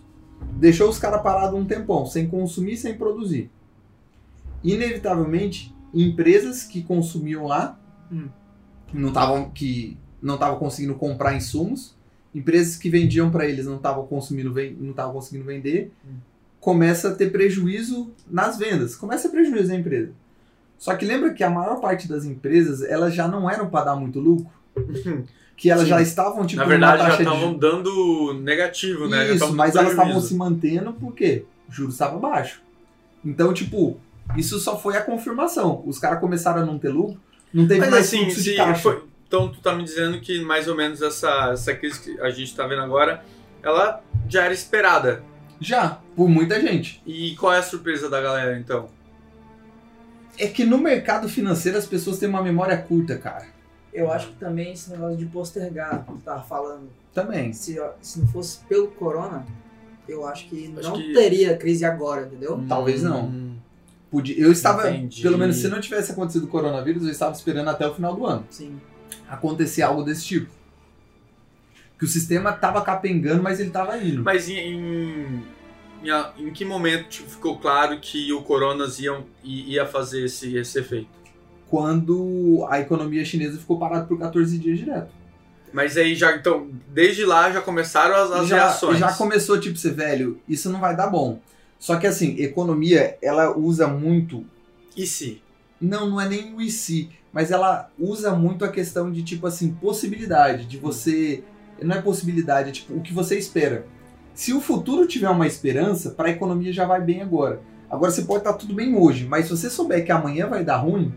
[0.53, 3.51] Deixou os caras parados um tempão, sem consumir, sem produzir.
[4.63, 7.77] Inevitavelmente, empresas que consumiam lá,
[8.11, 8.27] Hum.
[8.93, 11.95] Não estavam que não estavam conseguindo comprar insumos,
[12.33, 15.91] empresas que vendiam para eles não estavam consumindo, não estavam conseguindo vender,
[16.59, 20.11] começa a ter prejuízo nas vendas, começa a ter prejuízo na empresa.
[20.77, 23.95] Só que lembra que a maior parte das empresas, elas já não eram para dar
[23.95, 24.49] muito lucro,
[25.57, 25.89] que elas Sim.
[25.89, 29.31] já estavam tipo Na verdade, já taxa de estavam dando negativo, né?
[29.31, 32.61] Isso, mas elas estavam se mantendo porque o juros estava baixo.
[33.23, 33.99] Então, tipo,
[34.35, 35.83] isso só foi a confirmação.
[35.85, 37.19] Os caras começaram a não ter lucro,
[37.53, 38.81] não teve Mas mais assim, fluxo de se caixa.
[38.81, 42.29] foi- então tu tá me dizendo que mais ou menos essa, essa crise que a
[42.29, 43.23] gente tá vendo agora,
[43.63, 45.23] ela já era esperada.
[45.59, 47.01] Já, por muita gente.
[47.05, 48.89] E qual é a surpresa da galera, então?
[50.37, 53.45] É que no mercado financeiro as pessoas têm uma memória curta, cara.
[53.93, 57.51] Eu acho que também esse negócio de postergar, que tu tava falando, Também.
[57.53, 59.45] se, se não fosse pelo corona,
[60.07, 62.63] eu acho que Acho não que- teria crise agora, entendeu?
[62.67, 63.25] Talvez não.
[63.25, 63.50] Hum,
[64.11, 65.21] Podia- Eu estava, Entendi.
[65.21, 68.25] pelo menos se não tivesse acontecido o coronavírus, eu estava esperando até o final do
[68.25, 68.79] ano Sim.
[69.29, 70.51] acontecer algo desse tipo.
[71.97, 74.21] Que o sistema tava capengando, mas ele tava indo.
[74.23, 75.43] Mas em, em,
[76.39, 80.77] em, que momento tipo, ficou claro que o Coronas iam, i- ia fazer esse, esse
[80.79, 81.07] efeito?
[81.69, 85.09] Quando a economia chinesa ficou parada por 14 dias direto.
[85.71, 88.99] Mas aí já, então, desde lá já começaram as, as já, reações.
[88.99, 91.39] já começou, tipo, ser velho, isso não vai dar bom.
[91.81, 94.45] Só que assim, economia, ela usa muito.
[94.95, 95.41] E se?
[95.81, 99.73] Não, não é nem o IC, mas ela usa muito a questão de, tipo assim,
[99.73, 101.43] possibilidade, de você.
[101.81, 103.87] Não é possibilidade, é tipo, o que você espera.
[104.35, 107.59] Se o futuro tiver uma esperança, para a economia já vai bem agora.
[107.89, 110.77] Agora você pode estar tudo bem hoje, mas se você souber que amanhã vai dar
[110.77, 111.11] ruim,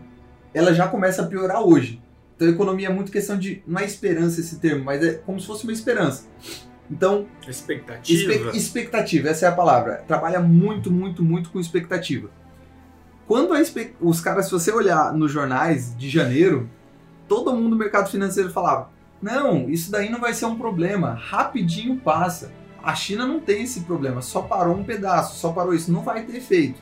[0.51, 2.01] ela já começa a piorar hoje.
[2.35, 3.61] Então a economia é muito questão de.
[3.67, 6.25] Não é esperança esse termo, mas é como se fosse uma esperança.
[6.89, 8.33] Então, Expectativa?
[8.33, 10.03] Espe- expectativa, essa é a palavra.
[10.07, 12.29] Trabalha muito, muito, muito com expectativa.
[13.27, 13.59] Quando a
[14.01, 16.69] os caras, se você olhar nos jornais de janeiro,
[17.27, 18.89] todo mundo do mercado financeiro falava:
[19.21, 22.51] não, isso daí não vai ser um problema, rapidinho passa.
[22.83, 26.23] A China não tem esse problema, só parou um pedaço, só parou isso, não vai
[26.23, 26.79] ter efeito.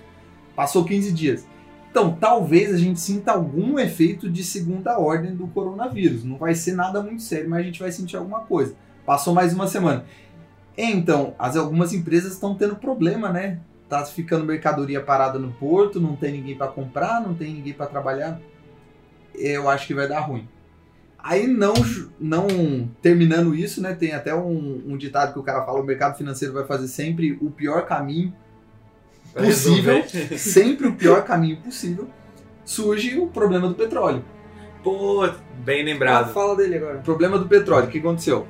[0.53, 1.47] Passou 15 dias.
[1.89, 6.23] Então, talvez a gente sinta algum efeito de segunda ordem do coronavírus.
[6.25, 8.75] Não vai ser nada muito sério, mas a gente vai sentir alguma coisa.
[9.05, 10.05] Passou mais uma semana.
[10.77, 13.59] Então, as, algumas empresas estão tendo problema, né?
[13.89, 17.85] Tá ficando mercadoria parada no porto, não tem ninguém para comprar, não tem ninguém para
[17.85, 18.39] trabalhar.
[19.35, 20.47] Eu acho que vai dar ruim.
[21.19, 21.73] Aí não,
[22.19, 22.47] não
[23.01, 23.93] terminando isso, né?
[23.93, 27.37] Tem até um, um ditado que o cara fala: o mercado financeiro vai fazer sempre
[27.41, 28.33] o pior caminho
[29.33, 30.03] possível,
[30.37, 32.09] sempre o pior caminho possível.
[32.65, 34.23] Surge o problema do petróleo.
[34.83, 35.27] Pô,
[35.63, 36.33] bem Ah, lembrado.
[36.33, 36.99] fala dele agora.
[36.99, 38.45] Problema do petróleo, o que aconteceu?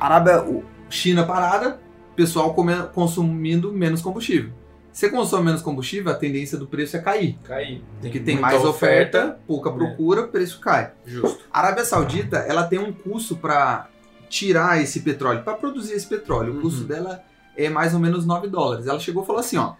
[0.00, 0.44] Arábia,
[0.88, 1.80] China parada,
[2.16, 2.54] pessoal
[2.94, 4.50] consumindo menos combustível.
[4.92, 7.38] Se consome menos combustível, a tendência do preço é cair.
[7.44, 7.82] Cair.
[8.00, 9.76] Porque tem muita mais oferta, pouca né?
[9.76, 10.90] procura, o preço cai.
[11.06, 11.44] Justo.
[11.52, 13.88] A Arábia Saudita, ela tem um custo para
[14.28, 16.58] tirar esse petróleo, para produzir esse petróleo.
[16.58, 16.86] O custo Uhum.
[16.88, 17.22] dela
[17.56, 18.86] é mais ou menos 9 dólares.
[18.88, 19.74] Ela chegou e falou assim, ó,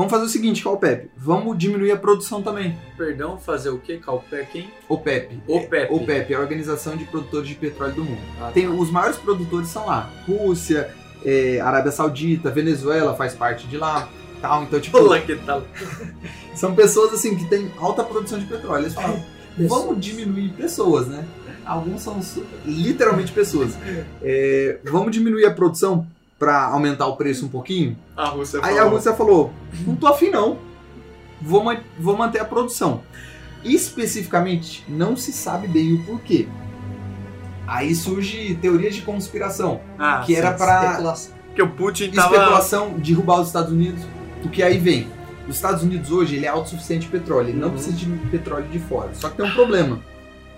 [0.00, 2.74] vamos fazer o seguinte, OPEP, vamos diminuir a produção também.
[2.96, 3.98] Perdão, fazer o quê?
[3.98, 4.70] Calpec, hein?
[4.88, 5.42] OPEP.
[5.46, 5.92] OPEP.
[5.92, 8.20] É, OPEP é a Organização de Produtores de Petróleo do Mundo.
[8.40, 10.10] Ah, Tem, os maiores produtores são lá.
[10.26, 10.90] Rússia,
[11.22, 14.08] é, Arábia Saudita, Venezuela faz parte de lá.
[14.40, 14.62] Tal.
[14.62, 15.64] Então, tipo, Olá, que tal?
[16.56, 18.84] são pessoas assim que têm alta produção de petróleo.
[18.84, 19.22] Eles falam,
[19.68, 21.26] vamos diminuir pessoas, né?
[21.62, 22.18] Alguns são
[22.64, 23.76] literalmente pessoas.
[24.22, 26.06] É, vamos diminuir a produção
[26.40, 27.96] para aumentar o preço um pouquinho?
[28.16, 28.92] A Rússia Aí a falou.
[28.94, 29.52] Rússia falou:
[29.86, 30.58] não tô afim não.
[31.40, 33.02] Vou, ma- vou manter a produção.
[33.62, 36.48] Especificamente, não se sabe bem o porquê.
[37.66, 41.32] Aí surge teorias de conspiração, Ah, que era para Especulação.
[41.46, 42.34] Porque o Putin tava...
[42.34, 44.02] especulação derrubar os Estados Unidos,
[44.42, 45.08] porque aí vem
[45.48, 47.74] Os Estados Unidos hoje ele é autossuficiente em petróleo, ele não Uhum.
[47.74, 49.10] precisa de petróleo de fora.
[49.14, 49.98] Só que tem um problema.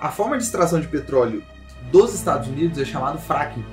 [0.00, 1.42] A forma de extração de petróleo
[1.90, 3.64] dos Estados Unidos é chamado fracking.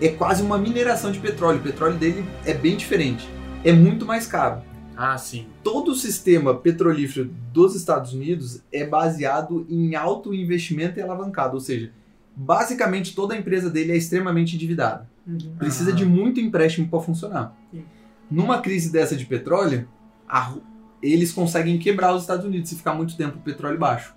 [0.00, 1.58] É quase uma mineração de petróleo.
[1.58, 3.28] O petróleo dele é bem diferente.
[3.64, 4.62] É muito mais caro.
[4.96, 5.46] Ah, sim.
[5.62, 11.60] Todo o sistema petrolífero dos Estados Unidos é baseado em alto investimento e alavancado, ou
[11.60, 11.92] seja,
[12.34, 15.08] basicamente toda a empresa dele é extremamente endividada.
[15.26, 15.54] Uhum.
[15.58, 15.94] Precisa Ah.
[15.94, 17.56] de muito empréstimo para funcionar.
[17.72, 17.84] Sim.
[18.30, 19.88] Numa crise dessa de petróleo,
[20.28, 20.54] a
[21.02, 24.14] eles conseguem quebrar os Estados Unidos se ficar muito tempo o petróleo baixo.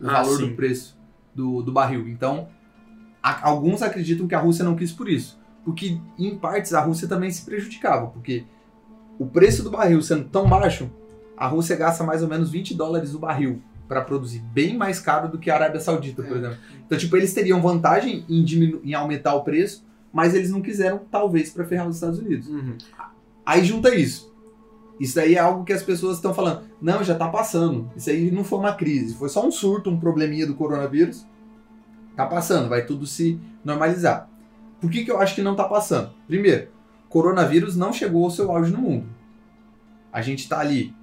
[0.00, 0.48] O Ah, valor sim.
[0.48, 0.98] do preço
[1.34, 2.06] do, do barril.
[2.08, 2.48] Então,
[3.22, 5.38] alguns acreditam que a Rússia não quis por isso.
[5.64, 8.06] Porque, em partes, a Rússia também se prejudicava.
[8.08, 8.44] Porque
[9.18, 10.90] o preço do barril sendo tão baixo,
[11.36, 14.40] a Rússia gasta mais ou menos 20 dólares o barril para produzir.
[14.52, 16.38] Bem mais caro do que a Arábia Saudita, por É.
[16.38, 16.56] exemplo.
[16.86, 21.00] Então, tipo, eles teriam vantagem em, diminu- em aumentar o preço, mas eles não quiseram,
[21.10, 22.46] talvez, para ferrar os Estados Unidos.
[22.48, 22.76] Uhum.
[23.44, 24.30] Aí junta isso.
[24.98, 26.62] Isso daí é algo que as pessoas estão falando.
[26.80, 27.90] Não, já tá passando.
[27.96, 29.14] Isso aí não foi uma crise.
[29.14, 31.26] Foi só um surto, um probleminha do coronavírus.
[32.20, 34.28] Tá passando, vai tudo se normalizar.
[34.80, 36.10] Por que, que eu acho que não tá passando?
[36.26, 36.68] Primeiro,
[37.08, 39.06] coronavírus não chegou ao seu auge no mundo.
[40.12, 40.94] A gente tá ali.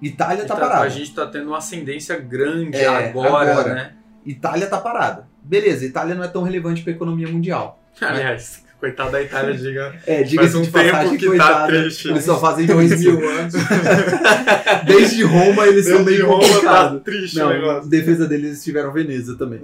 [0.00, 0.84] Itália tá Tá- parada.
[0.84, 3.74] a gente tá tendo uma ascendência grande É, agora, agora.
[3.74, 3.92] né?
[4.24, 5.28] Itália tá parada.
[5.42, 7.80] Beleza, Itália não é tão relevante para a economia mundial.
[8.00, 9.94] Aliás, coitado da Itália, diga.
[10.06, 12.08] É, Faz diga-se um tempo passagem, que tá coitada, triste.
[12.08, 13.54] Eles só fazem Dois mil anos.
[14.86, 17.02] Desde Roma eles são Desde meio Roma tá complicados.
[17.02, 17.90] triste o Não, negócio.
[17.90, 19.60] defesa deles eles tiveram Veneza também.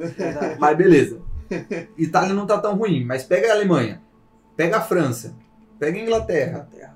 [0.59, 1.19] Mas beleza.
[1.99, 4.01] Itália não tá tão ruim, mas pega a Alemanha,
[4.57, 5.35] pega a França,
[5.79, 6.95] pega a Inglaterra, Inglaterra.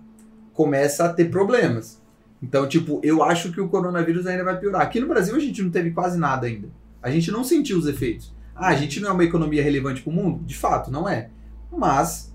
[0.53, 2.01] começa a ter problemas.
[2.43, 4.81] Então, tipo, eu acho que o coronavírus ainda vai piorar.
[4.83, 6.69] Aqui no Brasil a gente não teve quase nada ainda.
[7.03, 8.35] A gente não sentiu os efeitos.
[8.55, 10.43] Ah, a gente não é uma economia relevante pro mundo?
[10.45, 11.29] De fato, não é.
[11.77, 12.33] Mas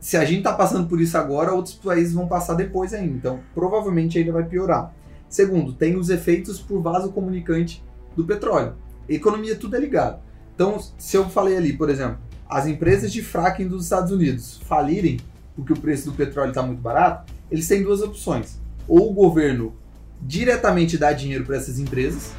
[0.00, 3.14] se a gente tá passando por isso agora, outros países vão passar depois ainda.
[3.14, 4.92] Então, provavelmente ainda vai piorar.
[5.28, 7.82] Segundo, tem os efeitos por vaso comunicante
[8.16, 8.74] do petróleo.
[9.08, 10.20] Economia tudo é ligado.
[10.54, 15.18] Então, se eu falei ali, por exemplo, as empresas de fracking dos Estados Unidos falirem
[15.54, 18.58] porque o preço do petróleo está muito barato, eles têm duas opções.
[18.88, 19.74] Ou o governo
[20.20, 22.32] diretamente dá dinheiro para essas empresas,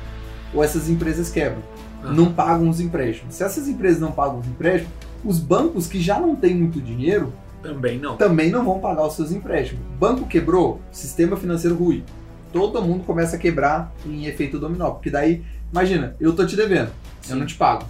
[0.54, 1.62] ou essas empresas quebram.
[2.04, 2.12] Ah.
[2.12, 3.36] Não pagam os empréstimos.
[3.36, 4.94] Se essas empresas não pagam os empréstimos,
[5.24, 8.18] os bancos que já não têm muito dinheiro Também não.
[8.18, 9.84] também não vão pagar os seus empréstimos.
[10.00, 12.04] Banco quebrou, sistema financeiro ruim.
[12.52, 14.92] Todo mundo começa a quebrar em efeito dominó.
[14.92, 16.90] Porque daí, imagina, eu tô te devendo,
[17.28, 17.40] eu Sim.
[17.40, 17.86] não te pago.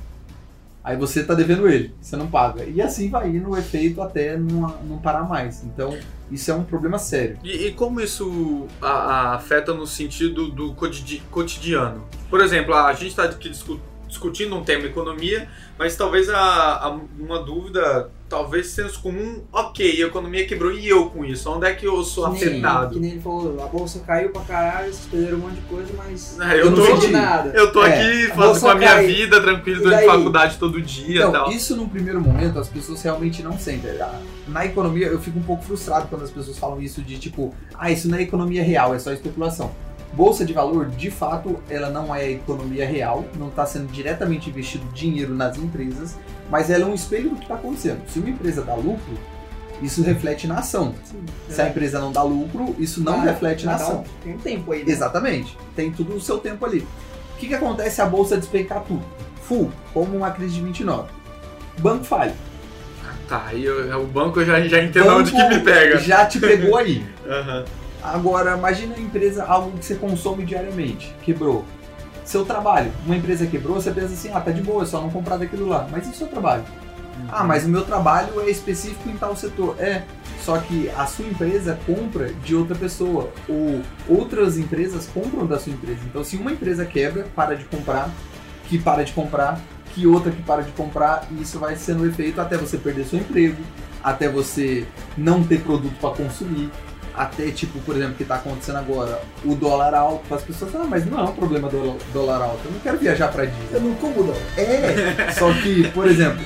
[0.84, 2.66] Aí você tá devendo ele, você não paga.
[2.66, 5.64] E assim vai indo o efeito até não, não parar mais.
[5.64, 5.98] Então,
[6.30, 7.38] isso é um problema sério.
[7.42, 12.04] E, e como isso a- a- afeta no sentido do cotidi- cotidiano?
[12.30, 13.80] Por exemplo, a gente está aqui discu-
[14.14, 15.48] discutindo um tema economia,
[15.78, 21.10] mas talvez a, a- uma dúvida, talvez senso comum, ok, a economia quebrou e eu
[21.10, 21.50] com isso?
[21.52, 22.94] Onde é que eu sou Que nem- afetado?
[22.94, 25.92] Que nem ele falou, a bolsa caiu pra caralho, vocês perderam um monte de coisa,
[25.98, 27.50] mas É, eu eu, não tô, senti nada.
[27.56, 29.08] eu tô É, aqui a fazendo com a minha cai.
[29.08, 30.06] vida tranquilo daí?
[30.06, 31.52] faculdade todo dia Então, tal.
[31.52, 33.92] isso num primeiro momento as pessoas realmente não sentem.
[34.00, 37.54] Ah, Na economia, eu fico um pouco frustrado quando as pessoas falam isso de tipo,
[37.78, 39.72] ah, isso não é economia real, é só especulação.
[40.16, 44.86] Bolsa de valor, de fato, ela não é economia real, não está sendo diretamente investido
[44.94, 46.16] dinheiro nas empresas,
[46.52, 48.02] mas ela é um espelho do que está acontecendo.
[48.08, 49.18] Se uma empresa dá lucro,
[49.82, 50.94] isso reflete na ação.
[51.04, 54.02] Sim, Se a empresa não dá lucro, isso não Mas- reflete na ação.
[54.02, 54.92] um- Tem um tempo aí, né?
[54.92, 55.58] Exatamente.
[55.76, 56.80] Tem tudo o seu tempo ali.
[57.36, 59.02] O que, que acontece se a bolsa despencar tudo?
[59.42, 61.10] Full, como uma crise de 29.
[61.80, 62.36] Banco falha.
[63.28, 65.98] Tá, aí eu- o banco já, já entendo Banco onde que me pega.
[65.98, 67.04] Já te pegou aí.
[67.28, 67.66] Aham.
[68.04, 71.64] Agora, imagina uma empresa, algo que você consome diariamente, quebrou.
[72.26, 75.10] Seu trabalho, uma empresa quebrou, você pensa assim, ah, tá de boa, é só não
[75.10, 75.88] comprar daquilo lá.
[75.90, 76.64] Mas e o seu trabalho?
[77.30, 79.76] Ah, mas o meu trabalho é específico em tal setor.
[79.80, 80.04] É,
[80.42, 85.72] só que a sua empresa compra de outra pessoa, ou outras empresas compram da sua
[85.74, 86.00] empresa.
[86.06, 88.10] Então, se uma empresa quebra, para de comprar,
[88.68, 89.62] que para de comprar,
[89.94, 93.20] que outra que para de comprar, e isso vai sendo efeito até você perder seu
[93.20, 93.62] emprego,
[94.04, 94.86] até você
[95.18, 96.70] não ter produto para consumir,
[97.16, 100.86] até tipo, por exemplo, o que está acontecendo agora, o dólar alto, as pessoas, ah,
[100.90, 103.68] mas não é um problema do dólar alto, eu não quero viajar para Disney.
[103.72, 104.34] Eu não como, não.
[104.58, 106.44] É, só que, por exemplo,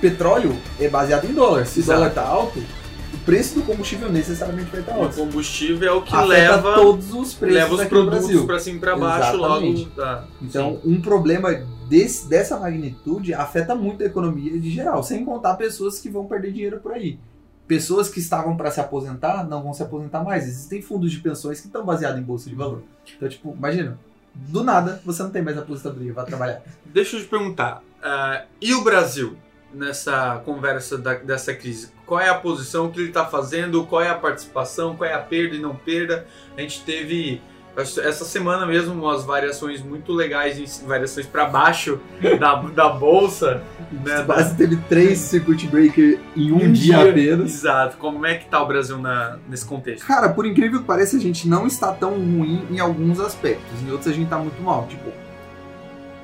[0.00, 1.66] petróleo é baseado em dólar.
[1.66, 5.16] Se o dólar tá alto, o preço do combustível necessariamente vai estar O alto.
[5.16, 8.80] combustível é o que Afeta leva, todos os preços leva os produtos pra cima e
[8.80, 9.82] pra baixo Exatamente.
[9.84, 9.90] logo.
[9.94, 10.24] Tá.
[10.42, 11.52] Então, um problema
[11.88, 16.52] desse, dessa magnitude afeta muito a economia de geral, sem contar pessoas que vão perder
[16.52, 17.18] dinheiro por aí.
[17.66, 20.44] Pessoas que estavam para se aposentar não vão se aposentar mais.
[20.46, 22.82] Existem fundos de pensões que estão baseados em bolsa de valor.
[23.16, 23.98] Então, tipo, imagina,
[24.34, 26.62] do nada você não tem mais aposentadoria, vai trabalhar.
[26.84, 27.82] Deixa eu te perguntar.
[28.02, 29.36] ah, e o Brasil?
[29.72, 31.90] nessa conversa da- dessa crise?
[32.06, 35.18] Qual é a posição, que ele está fazendo, qual é a participação, qual é a
[35.18, 36.24] perda e não perda?
[36.56, 37.42] A gente teve
[37.76, 42.00] essa semana mesmo umas variações muito legais, variações para baixo
[42.38, 43.62] da, da bolsa.
[43.90, 47.52] Né, Quase teve três circuit breaker em um, em dia, apenas.
[47.52, 47.96] Exato.
[47.96, 50.06] Como é que tá o Brasil na, nesse contexto?
[50.06, 53.90] Cara, por incrível que pareça, a gente não está tão ruim em alguns aspectos, em
[53.90, 54.86] outros a gente tá muito mal.
[54.86, 55.10] Tipo,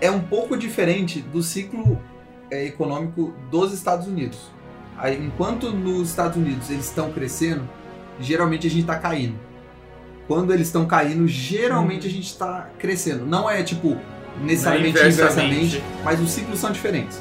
[0.01, 2.01] é um pouco diferente do ciclo
[2.51, 4.51] é, econômico dos Estados Unidos.
[4.97, 7.69] Aí, enquanto nos Estados Unidos eles estão crescendo,
[8.21, 9.50] geralmente a gente tá caindo.
[10.31, 13.27] Quando eles estão caindo, geralmente a gente está crescendo.
[13.27, 13.99] Não é tipo
[14.41, 15.57] necessariamente é inversamente.
[15.57, 17.21] inversamente, mas os ciclos são diferentes.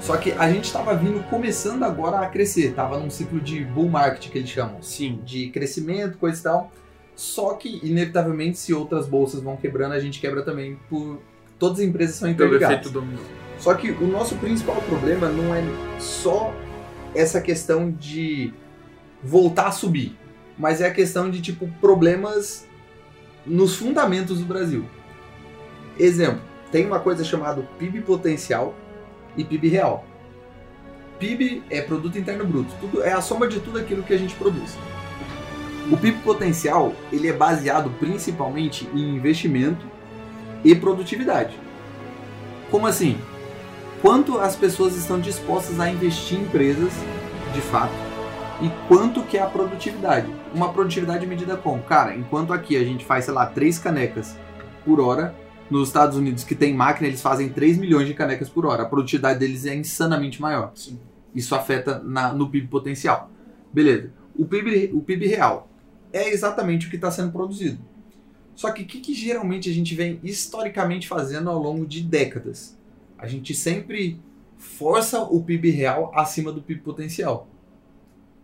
[0.00, 3.90] Só que a gente estava vindo começando agora a crescer, tava num ciclo de bull
[3.90, 5.20] market que eles chamam Sim.
[5.22, 6.72] de crescimento, coisa e tal.
[7.14, 11.20] Só que, inevitavelmente, se outras bolsas vão quebrando, a gente quebra também por.
[11.58, 12.78] Todas as empresas são interligadas.
[12.78, 13.20] efeito dominó.
[13.58, 15.62] Só que o nosso principal problema não é
[15.98, 16.54] só
[17.14, 18.50] essa questão de
[19.22, 20.16] voltar a subir,
[20.60, 22.68] mas é a questão de, tipo, problemas
[23.46, 24.84] nos fundamentos do Brasil.
[25.98, 28.74] Exemplo, tem uma coisa chamada PIB potencial
[29.36, 30.04] e PIB real.
[31.18, 34.34] PIB é produto interno bruto, tudo é a soma de tudo aquilo que a gente
[34.34, 34.76] produz.
[35.90, 39.86] O PIB potencial, ele é baseado principalmente em investimento
[40.62, 41.58] e produtividade.
[42.70, 43.18] Como assim?
[44.02, 46.92] Quanto as pessoas estão dispostas a investir em empresas,
[47.54, 48.09] de fato,
[48.62, 50.30] e quanto que é a produtividade.
[50.54, 51.82] Uma produtividade medida como?
[51.82, 54.36] Cara, enquanto aqui a gente faz, sei lá, três canecas
[54.84, 55.34] por hora,
[55.70, 58.82] nos Estados Unidos, que tem máquina, eles fazem 3 milhões de canecas por hora.
[58.82, 60.72] A produtividade deles é insanamente maior.
[60.74, 60.98] Sim.
[61.34, 63.30] Isso afeta na- no PIB potencial.
[63.72, 64.10] Beleza.
[64.36, 65.68] O PIB, o PIB real
[66.12, 67.78] é exatamente o que está sendo produzido.
[68.56, 72.76] Só que o que, que geralmente a gente vem historicamente fazendo ao longo de décadas?
[73.16, 74.20] A gente sempre
[74.58, 77.46] força o PIB real acima do PIB potencial.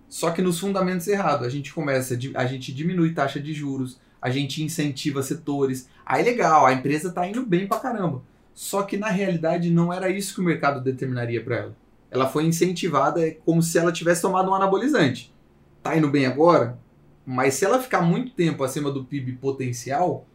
[0.09, 4.31] Só que nos fundamentos errados, a gente começa, a gente diminui taxa de juros, a
[4.31, 5.89] gente incentiva setores.
[6.05, 8.23] Aí legal, a empresa tá indo bem pra caramba.
[8.55, 11.77] Só que na realidade não era isso que o mercado determinaria para ela.
[12.11, 15.35] Ela foi incentivada é como se ela tivesse tomado um anabolizante.
[15.83, 16.79] Tá indo bem agora,
[17.25, 20.27] mas se ela ficar muito tempo acima do PIB potencial,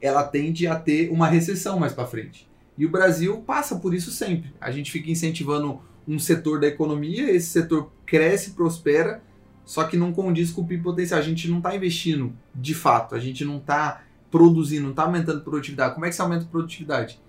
[0.00, 2.48] ela tende a ter uma recessão mais para frente.
[2.76, 4.52] E o Brasil passa por isso sempre.
[4.60, 9.22] A gente fica incentivando um setor da economia, esse setor cresce, prospera,
[9.64, 11.18] só que não condiz com o PIB potencial.
[11.18, 15.40] A gente não está investindo de fato, a gente não está produzindo, não está aumentando
[15.40, 15.94] produtividade.
[15.94, 17.20] Como é que se aumenta a produtividade?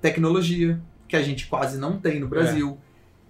[0.00, 2.78] Tecnologia, que a gente quase não tem no Brasil,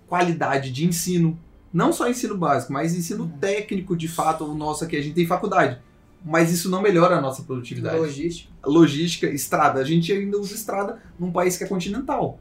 [0.07, 1.39] qualidade de ensino,
[1.73, 5.27] não só ensino básico, mas ensino técnico de fato, o nosso aqui, a gente tem
[5.27, 5.79] faculdade.
[6.25, 8.51] Mas isso não melhora a nossa produtividade Logística.
[8.65, 9.81] logística, estrada.
[9.81, 12.41] A gente ainda usa estrada num país que é continental.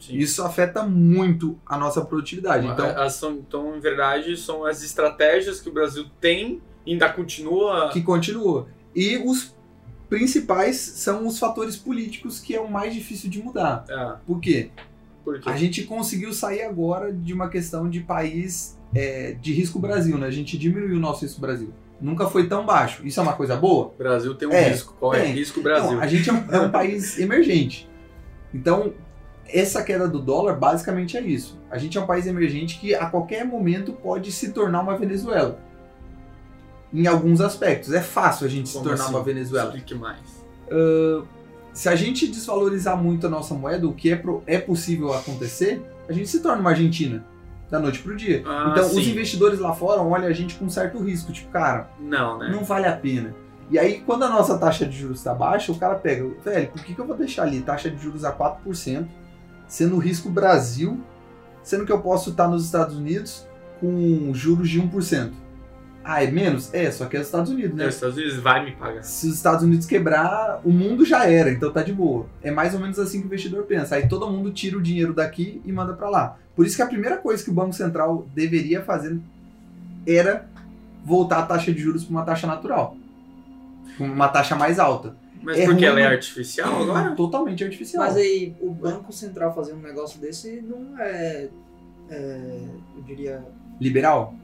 [0.00, 0.16] Sim.
[0.16, 2.66] Isso afeta muito a nossa produtividade.
[2.66, 7.08] Então, Então, são, então, em verdade, são as estratégias que o Brasil tem e ainda
[7.10, 7.90] continua.
[7.92, 8.66] que continua.
[8.94, 9.54] E os
[10.08, 13.84] principais são os fatores políticos que é o mais difícil de mudar.
[13.88, 14.70] É, Por quê?
[15.24, 15.48] por quê?
[15.48, 20.26] A gente conseguiu sair agora de uma questão de país é, de risco Brasil, né?
[20.26, 21.72] A gente diminuiu o nosso risco Brasil.
[22.00, 23.04] Nunca foi tão baixo.
[23.06, 23.86] Isso é uma coisa boa?
[23.86, 24.94] O Brasil tem um É, risco.
[25.00, 25.22] Qual é?
[25.22, 25.32] tem.
[25.32, 25.92] Risco Brasil.
[25.92, 27.88] Não, a gente é um, é um país emergente.
[28.52, 28.92] Então,
[29.48, 31.58] essa queda do dólar basicamente é isso.
[31.70, 35.58] A gente é um país emergente que a qualquer momento pode se tornar uma Venezuela.
[36.92, 37.92] Em alguns aspectos.
[37.92, 39.14] É fácil a gente se Como tornar assim?
[39.14, 39.68] uma Venezuela.
[39.68, 40.20] Explique mais.
[41.72, 45.82] Se a gente desvalorizar muito a nossa moeda, o que é, pro- é possível acontecer,
[46.08, 47.24] a gente se torna uma Argentina.
[47.70, 48.42] Da noite pro dia.
[48.46, 49.10] Ah, então, os sim.
[49.10, 51.32] investidores lá fora olham a gente com certo risco.
[51.32, 52.48] Tipo, cara, Não, né?
[52.52, 53.34] não vale a pena.
[53.70, 56.84] E aí, quando a nossa taxa de juros está baixa, o cara pega, velho, por
[56.84, 59.06] que, que eu vou deixar ali taxa de juros a 4%,
[59.74, 61.00] sendo risco Brasil,
[61.60, 63.44] sendo que eu posso estar nos Estados Unidos
[63.80, 65.32] com juros de 1%?
[66.04, 66.72] Ah, é menos?
[66.72, 67.88] É, só que é os Estados Unidos, né?
[67.88, 69.02] Os Estados Unidos vai me pagar.
[69.02, 72.26] Se os Estados Unidos quebrar, o mundo já era, então tá de boa.
[72.40, 73.96] É mais ou menos assim que o investidor pensa.
[73.96, 76.36] Aí todo mundo tira o dinheiro daqui e manda para lá.
[76.54, 79.18] Por isso que a primeira coisa que o Banco Central deveria fazer
[80.06, 80.46] era
[81.04, 82.96] voltar a taxa de juros para uma taxa natural.
[83.98, 85.16] Uma taxa mais alta.
[85.44, 87.10] Mas É porque ruim, ela é artificial agora?
[87.16, 88.04] Totalmente artificial.
[88.04, 91.48] Mas aí, o Banco Central fazer um negócio desse não é.
[92.10, 92.60] é,
[92.96, 93.44] eu diria.
[93.80, 94.34] Liberal?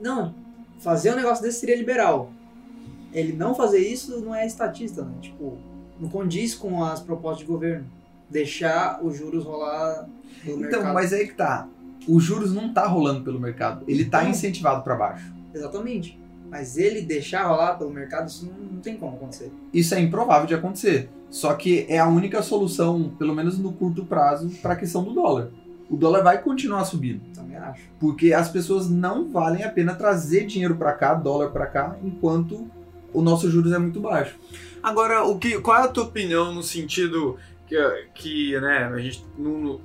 [0.00, 0.34] Não,
[0.78, 2.30] fazer um negócio desse seria liberal.
[3.12, 5.12] Ele não fazer isso não é estatista, né?
[5.22, 5.56] Tipo,
[5.98, 7.86] não condiz com as propostas de governo.
[8.28, 10.06] Deixar os juros rolar
[10.44, 10.94] no Então, mercado.
[10.94, 11.66] mas aí que tá.
[12.06, 13.84] Os juros não tá rolando pelo mercado.
[13.88, 15.32] Ele tá incentivado para baixo.
[15.54, 16.18] Exatamente.
[16.50, 19.50] Mas ele deixar rolar pelo mercado, isso não, não tem como acontecer.
[19.72, 21.08] Isso é improvável de acontecer.
[21.28, 25.12] Só que é a única solução, pelo menos no curto prazo, para a questão do
[25.12, 25.50] dólar.
[25.90, 27.20] o dólar vai continuar subindo.
[27.34, 27.82] Também acho.
[27.98, 32.68] Porque as pessoas não valem a pena trazer dinheiro para cá, dólar para cá, enquanto
[33.12, 34.36] o nosso juros é muito baixo.
[34.82, 37.36] Agora, o que, qual é a tua opinião no sentido
[37.66, 37.76] que,
[38.14, 39.80] que né, a gente, no,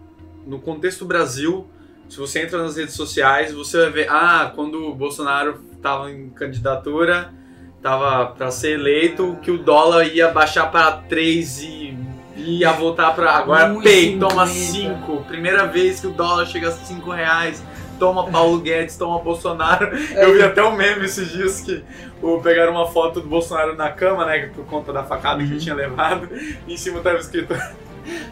[0.46, 1.68] no contexto Brasil,
[2.08, 6.30] se você entra nas redes sociais, você vai ver, ah, quando o Bolsonaro estava em
[6.30, 7.34] candidatura,
[7.76, 11.98] estava para ser eleito, que o dólar ia baixar para 3 e
[12.38, 15.08] ia voltar para agora pay, toma 50.
[15.08, 15.24] 5.
[15.28, 17.64] Primeira vez que o dólar chega a 5 reais.
[18.00, 19.96] Toma Paulo Guedes, toma Bolsonaro.
[20.14, 21.84] É, Eu vi até um meme esses dias que
[22.22, 24.50] o, pegaram uma foto do Bolsonaro na cama, né?
[24.56, 26.30] Por conta da facada que ele tinha levado.
[26.68, 27.54] E em cima tava escrito.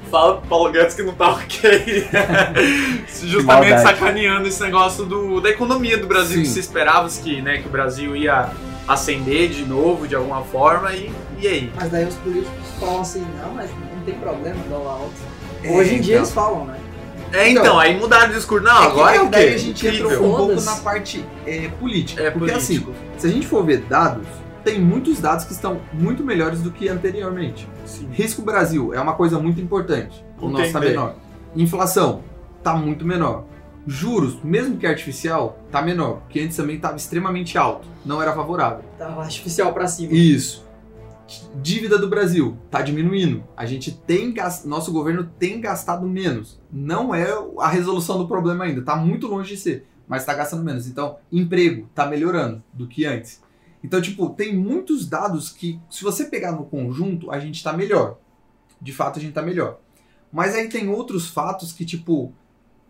[0.10, 2.08] Fala pro Paulo Guedes que não tá ok.
[3.24, 6.44] Justamente sacaneando esse negócio do, da economia do Brasil, Sim.
[6.44, 8.50] que se esperava que, né, que o Brasil ia
[8.88, 10.92] ascender de novo de alguma forma.
[10.94, 11.72] E, e aí?
[11.76, 15.14] Mas daí os políticos falam assim, não, mas não tem problema dólar alto.
[15.64, 16.24] É, Hoje em dia então.
[16.24, 16.76] eles falam, né?
[17.32, 18.66] É, então, Então, aí mudaram o discurso.
[18.66, 19.54] Não, É agora é é que o daí quê?
[19.54, 20.26] a gente entra Incrível.
[20.26, 22.24] um pouco na parte é, política.
[22.24, 22.92] É porque político.
[22.92, 24.26] assim, se a gente for ver dados,
[24.70, 27.68] tem muitos dados que estão muito melhores do que anteriormente.
[27.86, 28.08] Sim.
[28.12, 30.24] Risco Brasil é uma coisa muito importante.
[30.40, 31.16] O nosso está menor.
[31.56, 32.22] Inflação
[32.60, 33.46] está muito menor.
[33.88, 36.20] Juros, mesmo que artificial, está menor.
[36.20, 37.88] Porque antes também estava extremamente alto.
[38.06, 38.84] Não era favorável.
[38.98, 40.14] Tava artificial pra cima.
[40.14, 40.68] Isso.
[41.56, 43.44] Dívida do Brasil está diminuindo.
[43.58, 44.34] A gente tem
[44.66, 46.60] nosso governo tem gastado menos.
[46.72, 47.28] Não é
[47.60, 50.88] a resolução do problema ainda, está muito longe de ser, mas está gastando menos.
[50.88, 53.42] Então, emprego está melhorando do que antes.
[53.84, 58.18] Então, tipo, tem muitos dados que, se você pegar no conjunto, a gente está melhor.
[58.82, 59.80] De fato, a gente está melhor.
[60.32, 62.34] Mas aí tem outros fatos que, tipo,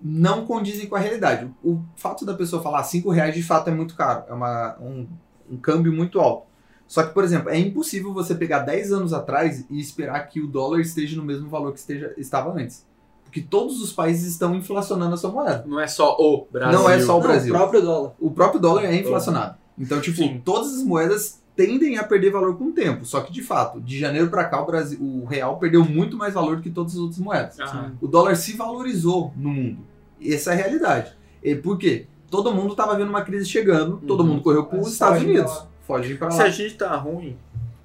[0.02, 1.50] não condizem com a realidade.
[1.64, 5.08] O fato da pessoa falar 5 reais de fato é muito caro, é uma, um,
[5.52, 6.48] um câmbio muito alto.
[6.88, 10.48] Só que, por exemplo, é impossível você pegar 10 anos atrás e esperar que o
[10.48, 12.88] dólar esteja no mesmo valor que esteja, estava antes.
[13.24, 15.64] Porque todos os países estão inflacionando a sua moeda.
[15.68, 16.80] Não é só o Brasil.
[16.80, 17.54] Não é só o Não, Brasil.
[17.54, 18.14] o próprio dólar.
[18.20, 19.56] O próprio dólar é inflacionado.
[19.80, 20.41] Então, tipo, Sim.
[20.43, 23.05] todas as moedas tendem a perder valor com o tempo.
[23.05, 26.34] Só que, de fato, de janeiro para cá, o, Brasil, o real perdeu muito mais
[26.34, 27.59] valor do que todas as outras moedas.
[27.59, 29.80] Ah, O dólar se valorizou no mundo.
[30.23, 31.13] Essa é a realidade.
[31.43, 32.05] E por quê?
[32.30, 34.27] Todo mundo estava vendo uma crise chegando, todo Uhum.
[34.27, 35.57] mundo correu para os Mas Estados foge pra Unidos.
[35.57, 35.67] lá.
[35.82, 36.49] Foge para Se a lá.
[36.51, 37.36] gente tá ruim.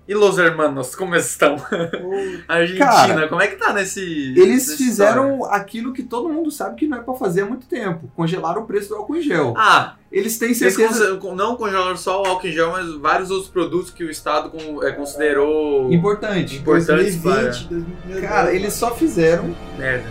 [0.07, 1.55] E los hermanos, como estão?
[1.55, 2.15] Ou-
[2.47, 4.35] Argentina, Cara, como é que tá nesse.
[4.37, 8.11] Eles fizeram aquilo que todo mundo sabe que não é para fazer há muito tempo.
[8.15, 9.49] Congelaram o preço do álcool em gel.
[9.49, 9.55] história?
[9.57, 11.17] Ah, Eles têm eles certeza...
[11.17, 14.51] conse- não congelaram só o álcool em gel, mas vários outros produtos que o Estado
[14.51, 15.91] con- é, considerou.
[15.91, 16.57] Importante.
[16.57, 20.05] Importantes 2020, 2000, meu Cara, eles só fizeram Merda.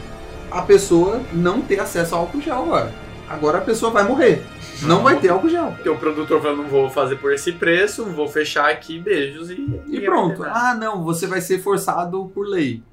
[0.50, 2.92] a pessoa não ter acesso ao álcool gel agora.
[3.30, 4.44] Agora a pessoa vai morrer.
[4.88, 5.72] Não vai ter álcool gel.
[5.72, 9.82] Porque o produtor falou, não vou fazer por esse preço, vou fechar aqui, beijos e.
[9.88, 10.44] E pronto.
[10.44, 12.84] Ah, não, você vai ser forçado por lei.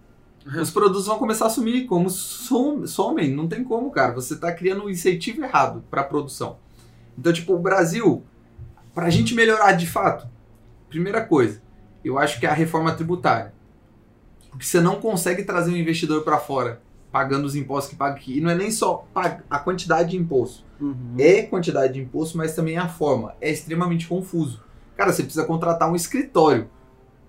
[0.60, 4.12] Os produtos vão começar a sumir, como som- somem, não tem como, cara.
[4.14, 6.56] Você tá criando um incentivo errado pra produção.
[7.18, 8.24] Então, tipo, o Brasil,
[8.94, 10.26] pra gente melhorar de fato,
[10.88, 11.60] primeira coisa,
[12.02, 13.52] eu acho que é a reforma tributária.
[14.48, 16.80] Porque você não consegue trazer um investidor pra fora
[17.10, 18.38] pagando os impostos que paga aqui.
[18.38, 20.64] E não é nem só a quantidade de imposto.
[20.80, 21.14] Uhum.
[21.18, 23.34] É quantidade de imposto, mas também a forma.
[23.40, 24.62] É extremamente confuso.
[24.96, 26.68] Cara, você precisa contratar um escritório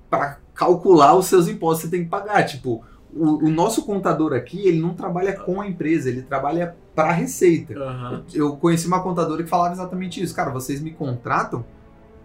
[0.09, 2.43] para calcular os seus impostos que você tem que pagar.
[2.45, 7.09] Tipo, o, o nosso contador aqui, ele não trabalha com a empresa, ele trabalha para
[7.09, 7.73] a receita.
[7.77, 8.23] Aham.
[8.33, 10.35] Eu conheci uma contadora que falava exatamente isso.
[10.35, 11.65] Cara, vocês me contratam,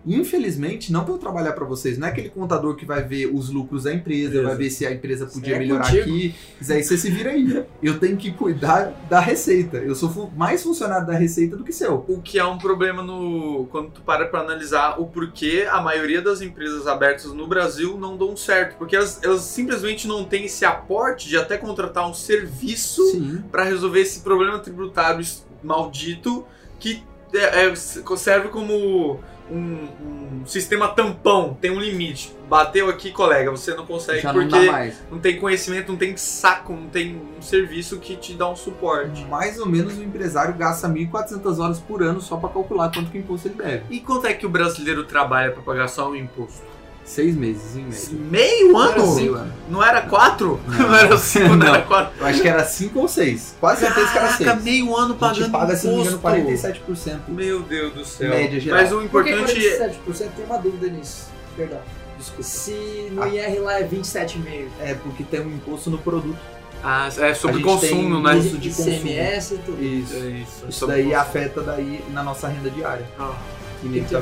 [0.07, 1.99] infelizmente, não para eu trabalhar para vocês.
[1.99, 4.49] Não é aquele contador que vai ver os lucros da empresa, Beleza.
[4.49, 6.03] vai ver se a empresa podia é melhorar contigo.
[6.03, 6.35] aqui.
[6.71, 7.65] Aí você se vira aí.
[7.83, 9.79] Eu tenho que cuidar da receita.
[9.79, 12.05] Eu sou mais funcionário da receita do que seu.
[12.09, 16.23] O que é um problema no quando tu para pra analisar o porquê a maioria
[16.23, 18.77] das empresas abertas no Brasil não dão certo.
[18.77, 23.03] Porque elas, elas simplesmente não têm esse aporte de até contratar um serviço
[23.51, 25.25] para resolver esse problema tributário
[25.63, 26.45] maldito
[26.79, 27.03] que
[27.39, 29.21] é- é- serve como
[29.51, 32.37] um, um sistema tampão, tem um limite.
[32.49, 35.03] Bateu aqui, colega, você não consegue Já não porque mais.
[35.11, 39.25] não tem conhecimento, não tem saco, não tem um serviço que te dá um suporte.
[39.25, 43.19] Mais ou menos o empresário gasta 1.400 horas por ano só para calcular quanto que
[43.19, 43.83] imposto ele deve.
[43.91, 46.63] E quanto é que o brasileiro trabalha para pagar só o imposto?
[47.07, 48.09] Seis meses em média.
[48.31, 49.15] Meio ano?
[49.15, 49.53] Meio ano.
[49.71, 50.61] Não era quatro?
[50.67, 50.77] Não.
[50.89, 51.67] Não, era cinco, não, Não.
[51.69, 52.13] era quatro.
[52.19, 53.55] Eu acho que era cinco ou seis.
[53.61, 54.63] Quase certeza que era Caraca, seis.
[54.65, 56.81] meio ano A gente pagando paga, se não me engano, imposto.
[57.09, 57.21] 47%.
[57.29, 58.29] Meu Deus do céu.
[58.31, 58.81] Média geral.
[58.83, 59.89] Mas o Por que importante é...
[59.89, 60.29] 47%?
[60.37, 61.29] Tem uma dúvida nisso.
[61.57, 61.79] Perdão.
[62.19, 62.43] Desculpa.
[62.43, 63.29] Se no Ah.
[63.29, 64.69] IR lá é 27,5%.
[64.81, 66.37] É porque tem um imposto no produto.
[66.83, 68.35] Ah, é sobre consumo, né?
[68.35, 68.69] uso de.
[68.69, 69.83] ICMS e tudo.
[69.83, 70.15] Isso.
[70.15, 70.27] É isso.
[70.27, 71.21] é Isso sobre daí consumo.
[71.21, 73.07] afeta daí na nossa renda diária.
[73.19, 73.33] Ah.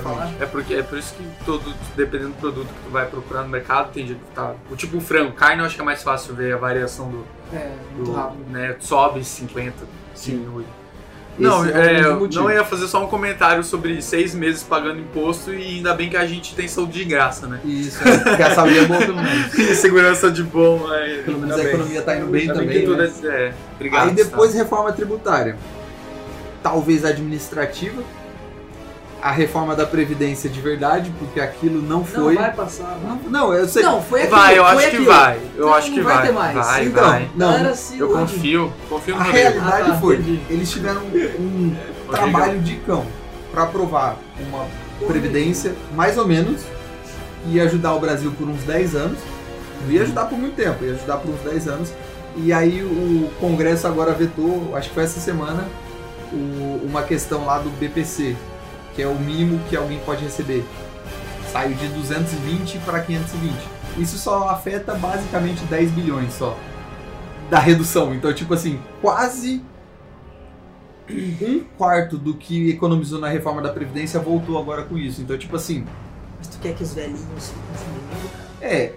[0.02, 0.32] Falar?
[0.40, 3.48] É, porque, é por isso que todo, dependendo do produto que tu vai procurar no
[3.48, 4.54] mercado, tem dia que tá.
[4.70, 7.24] O tipo frango, carne eu acho que é mais fácil ver a variação do.
[7.52, 8.50] É, muito do rápido.
[8.50, 9.74] né, sobe 50.
[10.14, 10.64] Sim, Rui.
[11.34, 12.02] Esse Não, é é,
[12.32, 16.16] não ia fazer só um comentário sobre seis meses pagando imposto e ainda bem que
[16.16, 17.58] a gente tem saúde de graça, né?
[17.64, 19.52] Isso, é, porque a saúde é boa pelo menos.
[19.58, 21.66] E segurança de bom, é, Pelo menos a bem.
[21.66, 22.84] economia tá indo bem também.
[22.84, 23.12] tudo né?
[23.24, 24.08] é, é, obrigado.
[24.08, 24.58] Aí depois tá?
[24.58, 25.56] reforma tributária.
[26.62, 28.02] Talvez administrativa.
[29.24, 32.34] A reforma da Previdência de verdade, porque aquilo não Não foi.
[32.36, 32.98] vai passar.
[33.02, 33.82] Não, Não, não, eu sei.
[33.82, 34.36] não foi aquilo.
[34.38, 35.04] Vai, eu foi acho que aquilo.
[35.06, 35.38] vai.
[35.56, 36.26] Eu Não, acho não que vai vai.
[36.26, 36.54] ter mais.
[36.54, 37.30] Vai, Então, vai.
[37.34, 40.40] não, Galera, se Eu confio, confio no A realidade Ah, tá, foi, entendi.
[40.50, 41.00] eles tiveram
[41.40, 41.74] um
[42.10, 43.06] trabalho de cão
[43.50, 44.66] para aprovar uma
[45.06, 46.60] previdência, mais ou menos,
[47.44, 49.18] que ia ajudar o Brasil por uns 10 anos.
[49.86, 51.94] Não ia ajudar por muito tempo, ia ajudar por uns 10 anos.
[52.36, 55.64] E aí o Congresso agora vetou, acho que foi essa semana,
[56.30, 58.36] o- uma questão lá do BPC,
[58.94, 60.64] que é o mínimo que alguém pode receber.
[61.50, 63.54] Saiu de 220 para 520.
[63.98, 66.56] Isso só afeta basicamente 10 bilhões só
[67.50, 68.14] da redução.
[68.14, 69.62] Então, tipo assim, quase
[71.10, 75.20] um quarto do que economizou na reforma da Previdência voltou agora com isso.
[75.20, 75.84] Então, tipo assim,
[76.38, 78.94] Mas tu quer que os velhinhos fiquem é,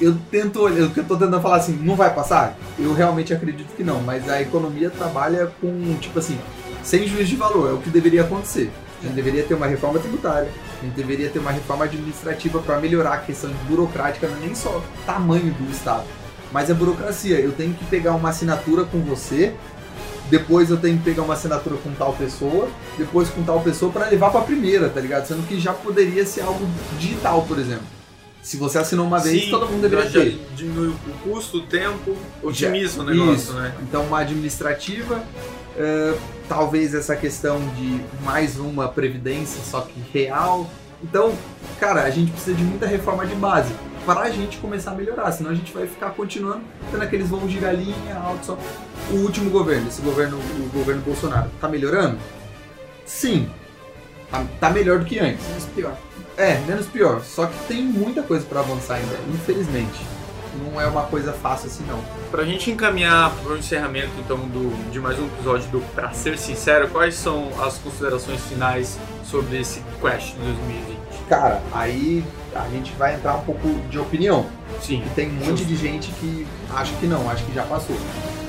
[0.00, 2.56] eu tento, eu, o que eu tô tentando falar assim, não vai passar?
[2.78, 6.38] Eu realmente acredito que não, mas a economia trabalha com, tipo assim,
[6.84, 8.70] sem juízo de valor, é o que deveria acontecer.
[9.02, 10.48] A gente deveria ter uma reforma tributária,
[10.80, 14.54] a gente deveria ter uma reforma administrativa para melhorar a questão burocrática, não é nem
[14.54, 16.04] só o tamanho do Estado,
[16.52, 17.40] mas a burocracia.
[17.40, 19.54] Eu tenho que pegar uma assinatura com você,
[20.30, 24.06] depois eu tenho que pegar uma assinatura com tal pessoa, depois com tal pessoa para
[24.08, 25.26] levar para a primeira, tá ligado?
[25.26, 26.64] Sendo que já poderia ser algo
[26.98, 27.84] digital, por exemplo.
[28.40, 30.40] Se você assinou uma vez, Sim, todo mundo deveria já ter.
[30.56, 33.52] Diminui o custo, o tempo, otimiza o negócio, É, Isso.
[33.52, 33.74] né?
[33.82, 35.22] Então, uma administrativa,
[35.76, 36.14] eh,
[36.52, 40.68] talvez essa questão de mais uma previdência, só que real.
[41.02, 41.32] Então,
[41.80, 43.72] cara, a gente precisa de muita reforma de base
[44.04, 47.50] para a gente começar a melhorar, senão a gente vai ficar continuando tendo aqueles voos
[47.50, 48.58] de galinha alto só.
[49.10, 52.18] O último governo, esse governo, o governo Bolsonaro, tá melhorando?
[53.06, 53.48] Sim.
[54.30, 55.46] Tá, tá melhor do que antes.
[55.48, 55.96] Menos pior.
[56.36, 57.22] É, menos pior.
[57.22, 60.00] Só que tem muita coisa para avançar ainda, infelizmente.
[60.58, 62.02] Não é uma coisa fácil assim, não.
[62.30, 66.88] Pra gente encaminhar pro encerramento então do, de mais um episódio do Pra Ser Sincero,
[66.88, 71.01] quais são as considerações finais sobre esse Quest de 2020?
[71.28, 74.44] Cara, aí a gente vai entrar um pouco de opinião.
[74.80, 75.02] Sim.
[75.06, 77.96] E tem um monte de gente que acha que não, acha que já passou.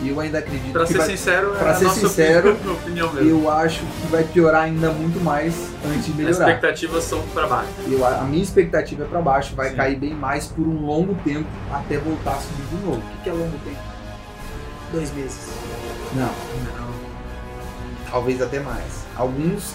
[0.01, 2.51] E eu ainda acredito Pra que ser vai, sincero, é pra a ser nossa sincero,
[2.51, 3.29] opinião, opinião mesmo.
[3.29, 5.53] eu acho que vai piorar ainda muito mais
[5.85, 6.49] antes de As melhorar.
[6.49, 7.69] expectativas são pra baixo.
[7.89, 9.75] Eu, a minha expectativa é para baixo, vai Sim.
[9.77, 12.97] cair bem mais por um longo tempo até voltar a subir de novo.
[12.97, 13.77] O que que é longo tempo?
[14.91, 15.49] Dois meses.
[16.15, 16.29] Não,
[18.11, 19.05] talvez até mais.
[19.15, 19.73] Alguns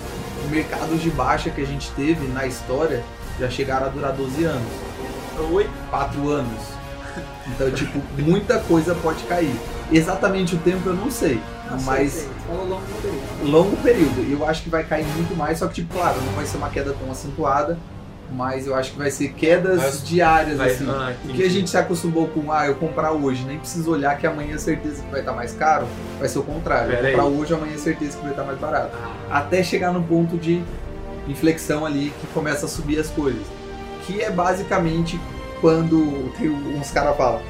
[0.51, 3.03] mercados de baixa que a gente teve na história
[3.39, 4.73] já chegaram a durar 12 anos.
[5.53, 5.69] Oi?
[5.91, 6.79] 4 anos.
[7.49, 9.55] Então, tipo, muita coisa pode cair.
[9.91, 12.29] Exatamente o tempo eu não sei, sei, mas sei.
[12.47, 13.51] Falou longo período.
[13.51, 14.31] longo período.
[14.31, 16.69] Eu acho que vai cair muito mais, só que, tipo, claro, não vai ser uma
[16.69, 17.79] queda tão acentuada,
[18.31, 20.87] mas eu acho que vai ser quedas Mas diárias, Vai- assim.
[20.89, 24.17] ah, O que a gente se acostumou com, ah, eu comprar hoje, nem preciso olhar
[24.19, 25.87] que amanhã é certeza que vai estar mais caro,
[26.19, 26.91] vai ser o contrário.
[26.91, 27.15] Pera aí.
[27.15, 28.91] comprar hoje, amanhã é certeza que vai estar mais barato.
[29.31, 30.63] Ah, Até chegar no ponto de
[31.27, 33.43] inflexão ali que começa a subir as coisas.
[34.07, 35.21] Que é basicamente
[35.61, 37.41] quando tem uns caras falam,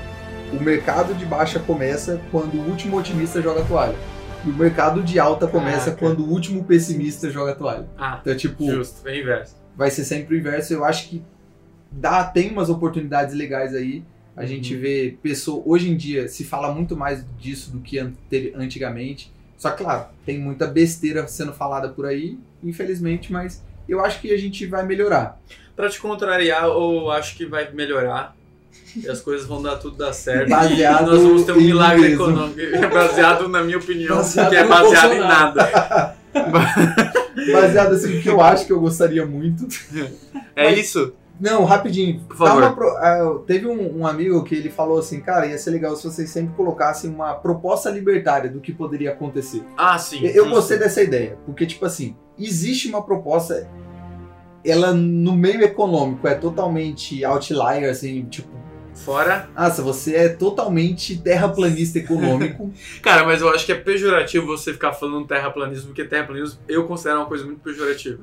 [0.52, 3.94] o mercado de baixa começa quando o último otimista joga a toalha.
[4.44, 7.86] E o mercado de alta começa quando o último pessimista joga a toalha.
[7.98, 9.56] ah, Então, tipo, justo, é inverso.
[9.78, 10.74] Vai ser sempre o inverso.
[10.74, 11.22] Eu acho que
[11.90, 14.02] dá, tem umas oportunidades legais aí.
[14.36, 17.98] A gente vê pessoa hoje em dia se fala muito mais disso do que
[18.56, 19.32] antigamente.
[19.56, 24.32] Só que, claro, tem muita besteira sendo falada por aí, infelizmente, mas eu acho que
[24.32, 25.40] a gente vai melhorar.
[25.74, 28.36] Pra te contrariar, eu acho que vai melhorar.
[28.96, 30.50] E as coisas vão dar tudo dar certo.
[30.50, 32.24] Baseado e nós vamos ter um milagre mesmo.
[32.24, 32.60] econômico.
[32.92, 36.16] Baseado, na minha opinião, Baseado que é baseado em nada.
[37.52, 39.66] Baseado assim, que eu acho que eu gostaria muito.
[40.56, 41.12] É Mas- isso?
[41.40, 42.20] Não, rapidinho.
[42.22, 42.74] Por favor.
[42.74, 46.02] pro- ah, teve um, um amigo que ele falou assim, cara, ia ser legal se
[46.02, 49.62] vocês sempre colocassem uma proposta libertária do que poderia acontecer.
[49.76, 50.18] Ah, sim.
[50.24, 53.68] Eu- Eu gostei dessa ideia, porque, tipo assim, existe uma proposta,
[54.64, 58.48] ela no meio econômico é totalmente outlier, assim, tipo,
[59.04, 59.48] Fora.
[59.56, 62.72] nossa, você é totalmente terraplanista econômico.
[63.02, 67.20] Cara, mas eu acho que é pejorativo você ficar falando terraplanismo, porque terraplanismo eu considero
[67.20, 68.20] uma coisa muito pejorativa.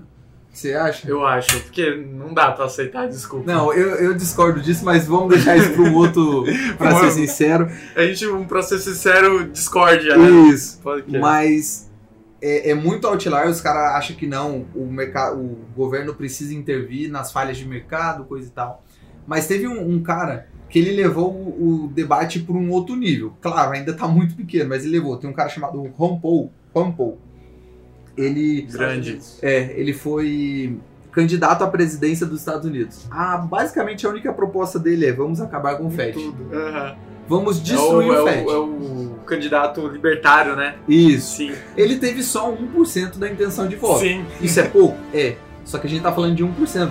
[0.55, 1.05] Você acha?
[1.05, 1.59] Eu acho.
[1.63, 3.51] Porque não dá pra aceitar, desculpa.
[3.51, 6.45] Não, eu, eu discordo disso, mas vamos deixar isso para um outro,
[6.77, 7.69] pra ser sincero.
[7.93, 10.29] A gente, um, pra ser sincero, discórdia, né?
[10.49, 10.79] Isso.
[11.19, 11.91] Mas
[12.41, 17.11] é, é muito outlier, os caras acham que não, o, mercado, o governo precisa intervir
[17.11, 18.81] nas falhas de mercado, coisa e tal.
[19.27, 23.33] Mas teve um, um cara que ele levou o, o debate para um outro nível.
[23.41, 25.17] Claro, ainda está muito pequeno, mas ele levou.
[25.17, 26.51] Tem um cara chamado Ron Paul.
[26.73, 27.17] Ron Paul.
[28.17, 29.19] Ele, Grande.
[29.41, 30.77] é, ele foi
[31.11, 33.05] candidato à presidência dos Estados Unidos.
[33.11, 36.17] Ah, basicamente a única proposta dele é vamos acabar com o FED.
[36.53, 36.95] Aham.
[37.27, 38.49] Vamos É o, destruir é, o o, FED.
[38.49, 40.75] é o candidato libertário, né?
[40.87, 41.37] Isso.
[41.37, 41.53] Sim.
[41.75, 44.01] Ele teve só 1% da intenção de voto.
[44.01, 44.23] Sim.
[44.41, 44.97] Isso é pouco?
[45.13, 45.35] É.
[45.63, 46.89] Só que a gente tá falando de 1%.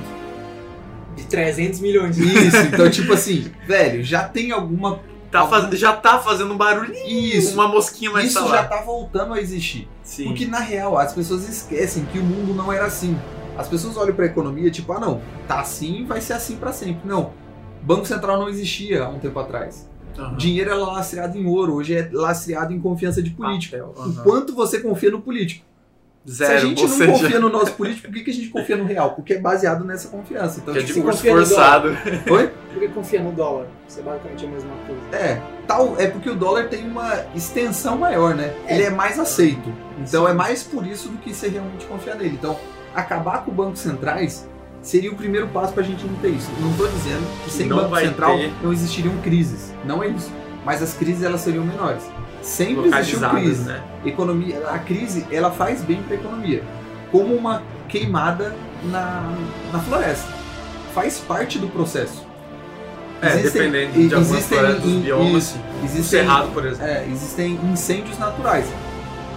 [1.16, 2.16] De 300 milhões.
[2.18, 5.00] Isso, então tipo assim, velho, já tem alguma.
[5.30, 7.06] Tá faz- Já tá fazendo um barulhinho.
[7.06, 7.54] Isso.
[7.54, 8.64] Uma mosquinha mais Isso tá já lá.
[8.64, 9.88] tá voltando a existir.
[10.02, 10.24] Sim.
[10.26, 13.18] Porque na real, as pessoas esquecem que o mundo não era assim.
[13.58, 17.00] As pessoas olham pra economia tipo, ah não, tá assim, vai ser assim pra sempre.
[17.08, 17.32] Não.
[17.82, 19.88] Banco Central não existia há um tempo atrás.
[20.16, 20.36] Aham.
[20.36, 23.76] Dinheiro era lastreado em ouro, hoje é lastreado em confiança de político.
[23.76, 25.64] Papel, O quanto você confia no político?
[26.26, 26.50] Zero.
[26.50, 28.76] Se a gente não seja, confia no nosso político, por que, que a gente confia
[28.76, 29.10] no real?
[29.10, 30.60] Porque é baseado nessa confiança.
[30.60, 31.88] Então, que é tipo, confia no forçado.
[32.30, 32.50] Oi?
[32.72, 33.66] Porque confia no dólar.
[33.86, 35.16] Isso é basicamente a mesma coisa.
[35.16, 38.54] É, tal, é porque o dólar tem uma extensão maior, né?
[38.66, 38.74] É.
[38.74, 39.70] Ele é mais aceito.
[39.98, 42.38] Então é mais por isso do que você realmente confiar nele.
[42.38, 42.58] Então,
[42.94, 44.48] acabar com bancos centrais
[44.80, 46.50] seria o primeiro passo pra gente não ter isso.
[46.60, 48.52] Não tô dizendo que sem Não banco central ter.
[48.62, 49.72] não existiriam crises.
[49.84, 50.30] Não é isso.
[50.64, 52.02] Mas as crises elas seriam menores.
[52.44, 53.64] Sempre existiu crise.
[53.64, 53.80] né?
[54.04, 56.62] Economia, a crise ela faz bem para a economia,
[57.10, 59.32] como uma queimada na,
[59.72, 60.28] na floresta.
[60.94, 62.22] Faz parte do processo.
[63.22, 65.42] É, Existem- dependendo de algumas florestas in- biomas.
[65.44, 66.86] isso, existem, cerrado, por exemplo.
[66.86, 68.66] é, existem incêndios naturais.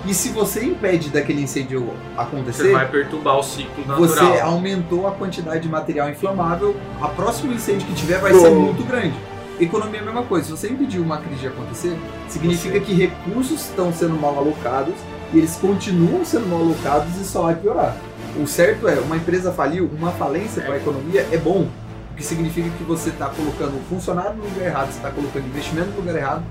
[0.06, 4.48] E se você impede daquele incêndio Você acontecer, vai perturbar o ciclo você natural.
[4.50, 8.40] aumentou a quantidade de material inflamável, a próximo incêndio que tiver vai Pô.
[8.40, 9.16] ser muito grande.
[9.60, 10.46] Economia é a mesma coisa.
[10.46, 11.98] Se você impedir uma crise de acontecer,
[12.30, 14.94] significa Você- que recursos estão sendo mal alocados
[15.34, 17.98] e eles continuam sendo mal alocados e só vai piorar.
[18.40, 21.68] O certo é, uma empresa faliu, uma falência para a economia é bom,
[22.10, 25.98] porque significa que você está colocando funcionário no lugar errado, você está colocando investimento no
[25.98, 26.44] lugar errado.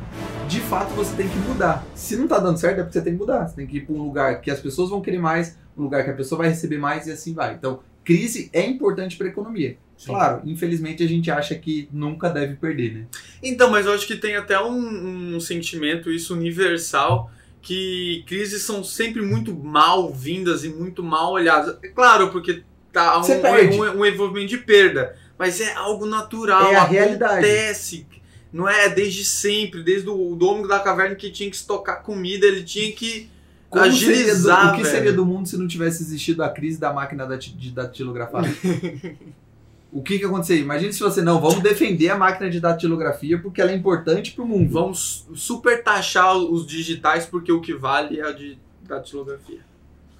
[0.48, 1.84] De fato, você tem que mudar.
[1.94, 3.46] Se não está dando certo, é porque você tem que mudar.
[3.48, 6.02] Você tem que ir para um lugar que as pessoas vão querer mais, um lugar
[6.04, 7.54] que a pessoa vai receber mais e assim vai.
[7.54, 9.76] Então, crise é importante para a economia.
[9.96, 10.06] Sim.
[10.12, 13.04] Claro, infelizmente a gente acha que nunca deve perder, né?
[13.42, 17.30] Então, mas eu acho que tem até um, um sentimento, isso universal,
[17.62, 21.76] que crises são sempre muito mal vindas e muito mal olhadas.
[21.82, 26.76] É claro, porque tá um, um, um envolvimento de perda, mas é algo natural, É
[26.76, 27.32] a realidade.
[27.46, 28.06] acontece.
[28.52, 32.46] Não é desde sempre, desde o do homem da caverna que tinha que estocar comida,
[32.46, 33.28] ele tinha que
[33.68, 34.72] Como seria do- agilizar.
[34.72, 34.94] o que velho.
[34.94, 38.44] seria do mundo se não tivesse existido a crise da máquina da, de datilografar?
[39.96, 40.62] o que que aconteceria?
[40.62, 44.44] Imagina se você não, vamos defender a máquina de datilografia porque ela é importante para
[44.44, 44.70] o mundo.
[44.70, 49.60] Vamos super taxar os digitais porque o que vale é a de datilografia.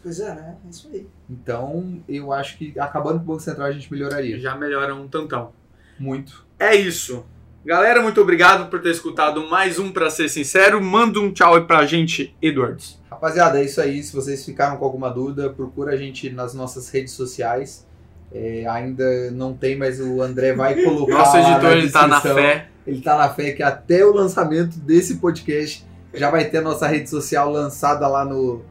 [0.02, 0.56] Pois é, né?
[0.64, 1.06] É isso aí.
[1.28, 4.38] Então, eu acho que acabando com o Banco Central a gente melhoraria.
[4.38, 5.52] Já melhora um tantão.
[5.98, 6.46] Muito.
[6.58, 7.26] É isso.
[7.62, 10.82] Galera, muito obrigado por ter escutado mais um Pra Ser Sincero.
[10.82, 12.98] Manda um tchau aí pra gente, Edwards.
[13.10, 14.02] Rapaziada, é isso aí.
[14.02, 17.86] Se vocês ficaram com alguma dúvida, procura a gente nas nossas redes sociais.
[18.32, 21.18] É, ainda não tem, mas o André vai colocar.
[21.18, 22.68] Nosso editor, na ele tá na fé.
[22.86, 26.86] Ele tá na fé que até o lançamento desse podcast já vai ter a nossa
[26.86, 28.62] rede social lançada lá no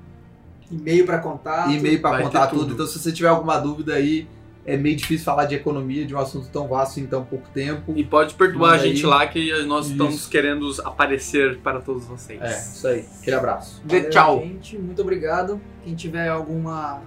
[0.72, 1.70] E-mail pra contato.
[1.72, 2.62] e-mail para contar tudo.
[2.62, 2.74] tudo.
[2.74, 4.28] Então, se você tiver alguma dúvida aí,
[4.66, 7.94] é meio difícil falar de economia, de um assunto tão vasto em tão pouco tempo.
[7.96, 9.06] E pode perturbar a gente aí.
[9.06, 9.92] lá que nós Isso.
[9.94, 12.42] estamos querendo aparecer para todos vocês.
[12.42, 13.06] É, isso aí.
[13.22, 13.82] Aquele abraço.
[13.86, 14.40] Valeu, tchau.
[14.40, 15.62] Gente, muito obrigado.
[15.84, 17.02] Quem tiver alguma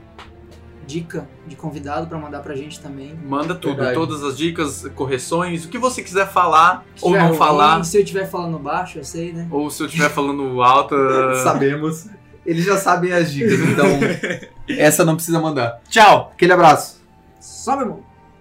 [0.88, 3.14] dica de convidado pra mandar pra gente também.
[3.22, 3.94] Manda tudo, Verdade.
[3.94, 7.98] todas as dicas, correções, o que você quiser falar Se ou não ruim, falar, Se
[7.98, 9.46] eu estiver falando baixo, eu sei, né?
[9.50, 10.94] ou se eu estiver falando alto.
[10.94, 12.06] uh, Sabemos.
[12.46, 13.86] Eles já sabem as dicas, então
[14.78, 15.80] essa não precisa mandar.
[15.90, 16.30] Tchau!
[16.34, 17.02] Aquele abraço.
[17.38, 18.00] Sobe, irmão.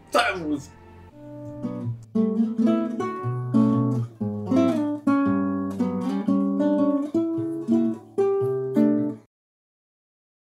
[0.10, 0.77] Tchau, música.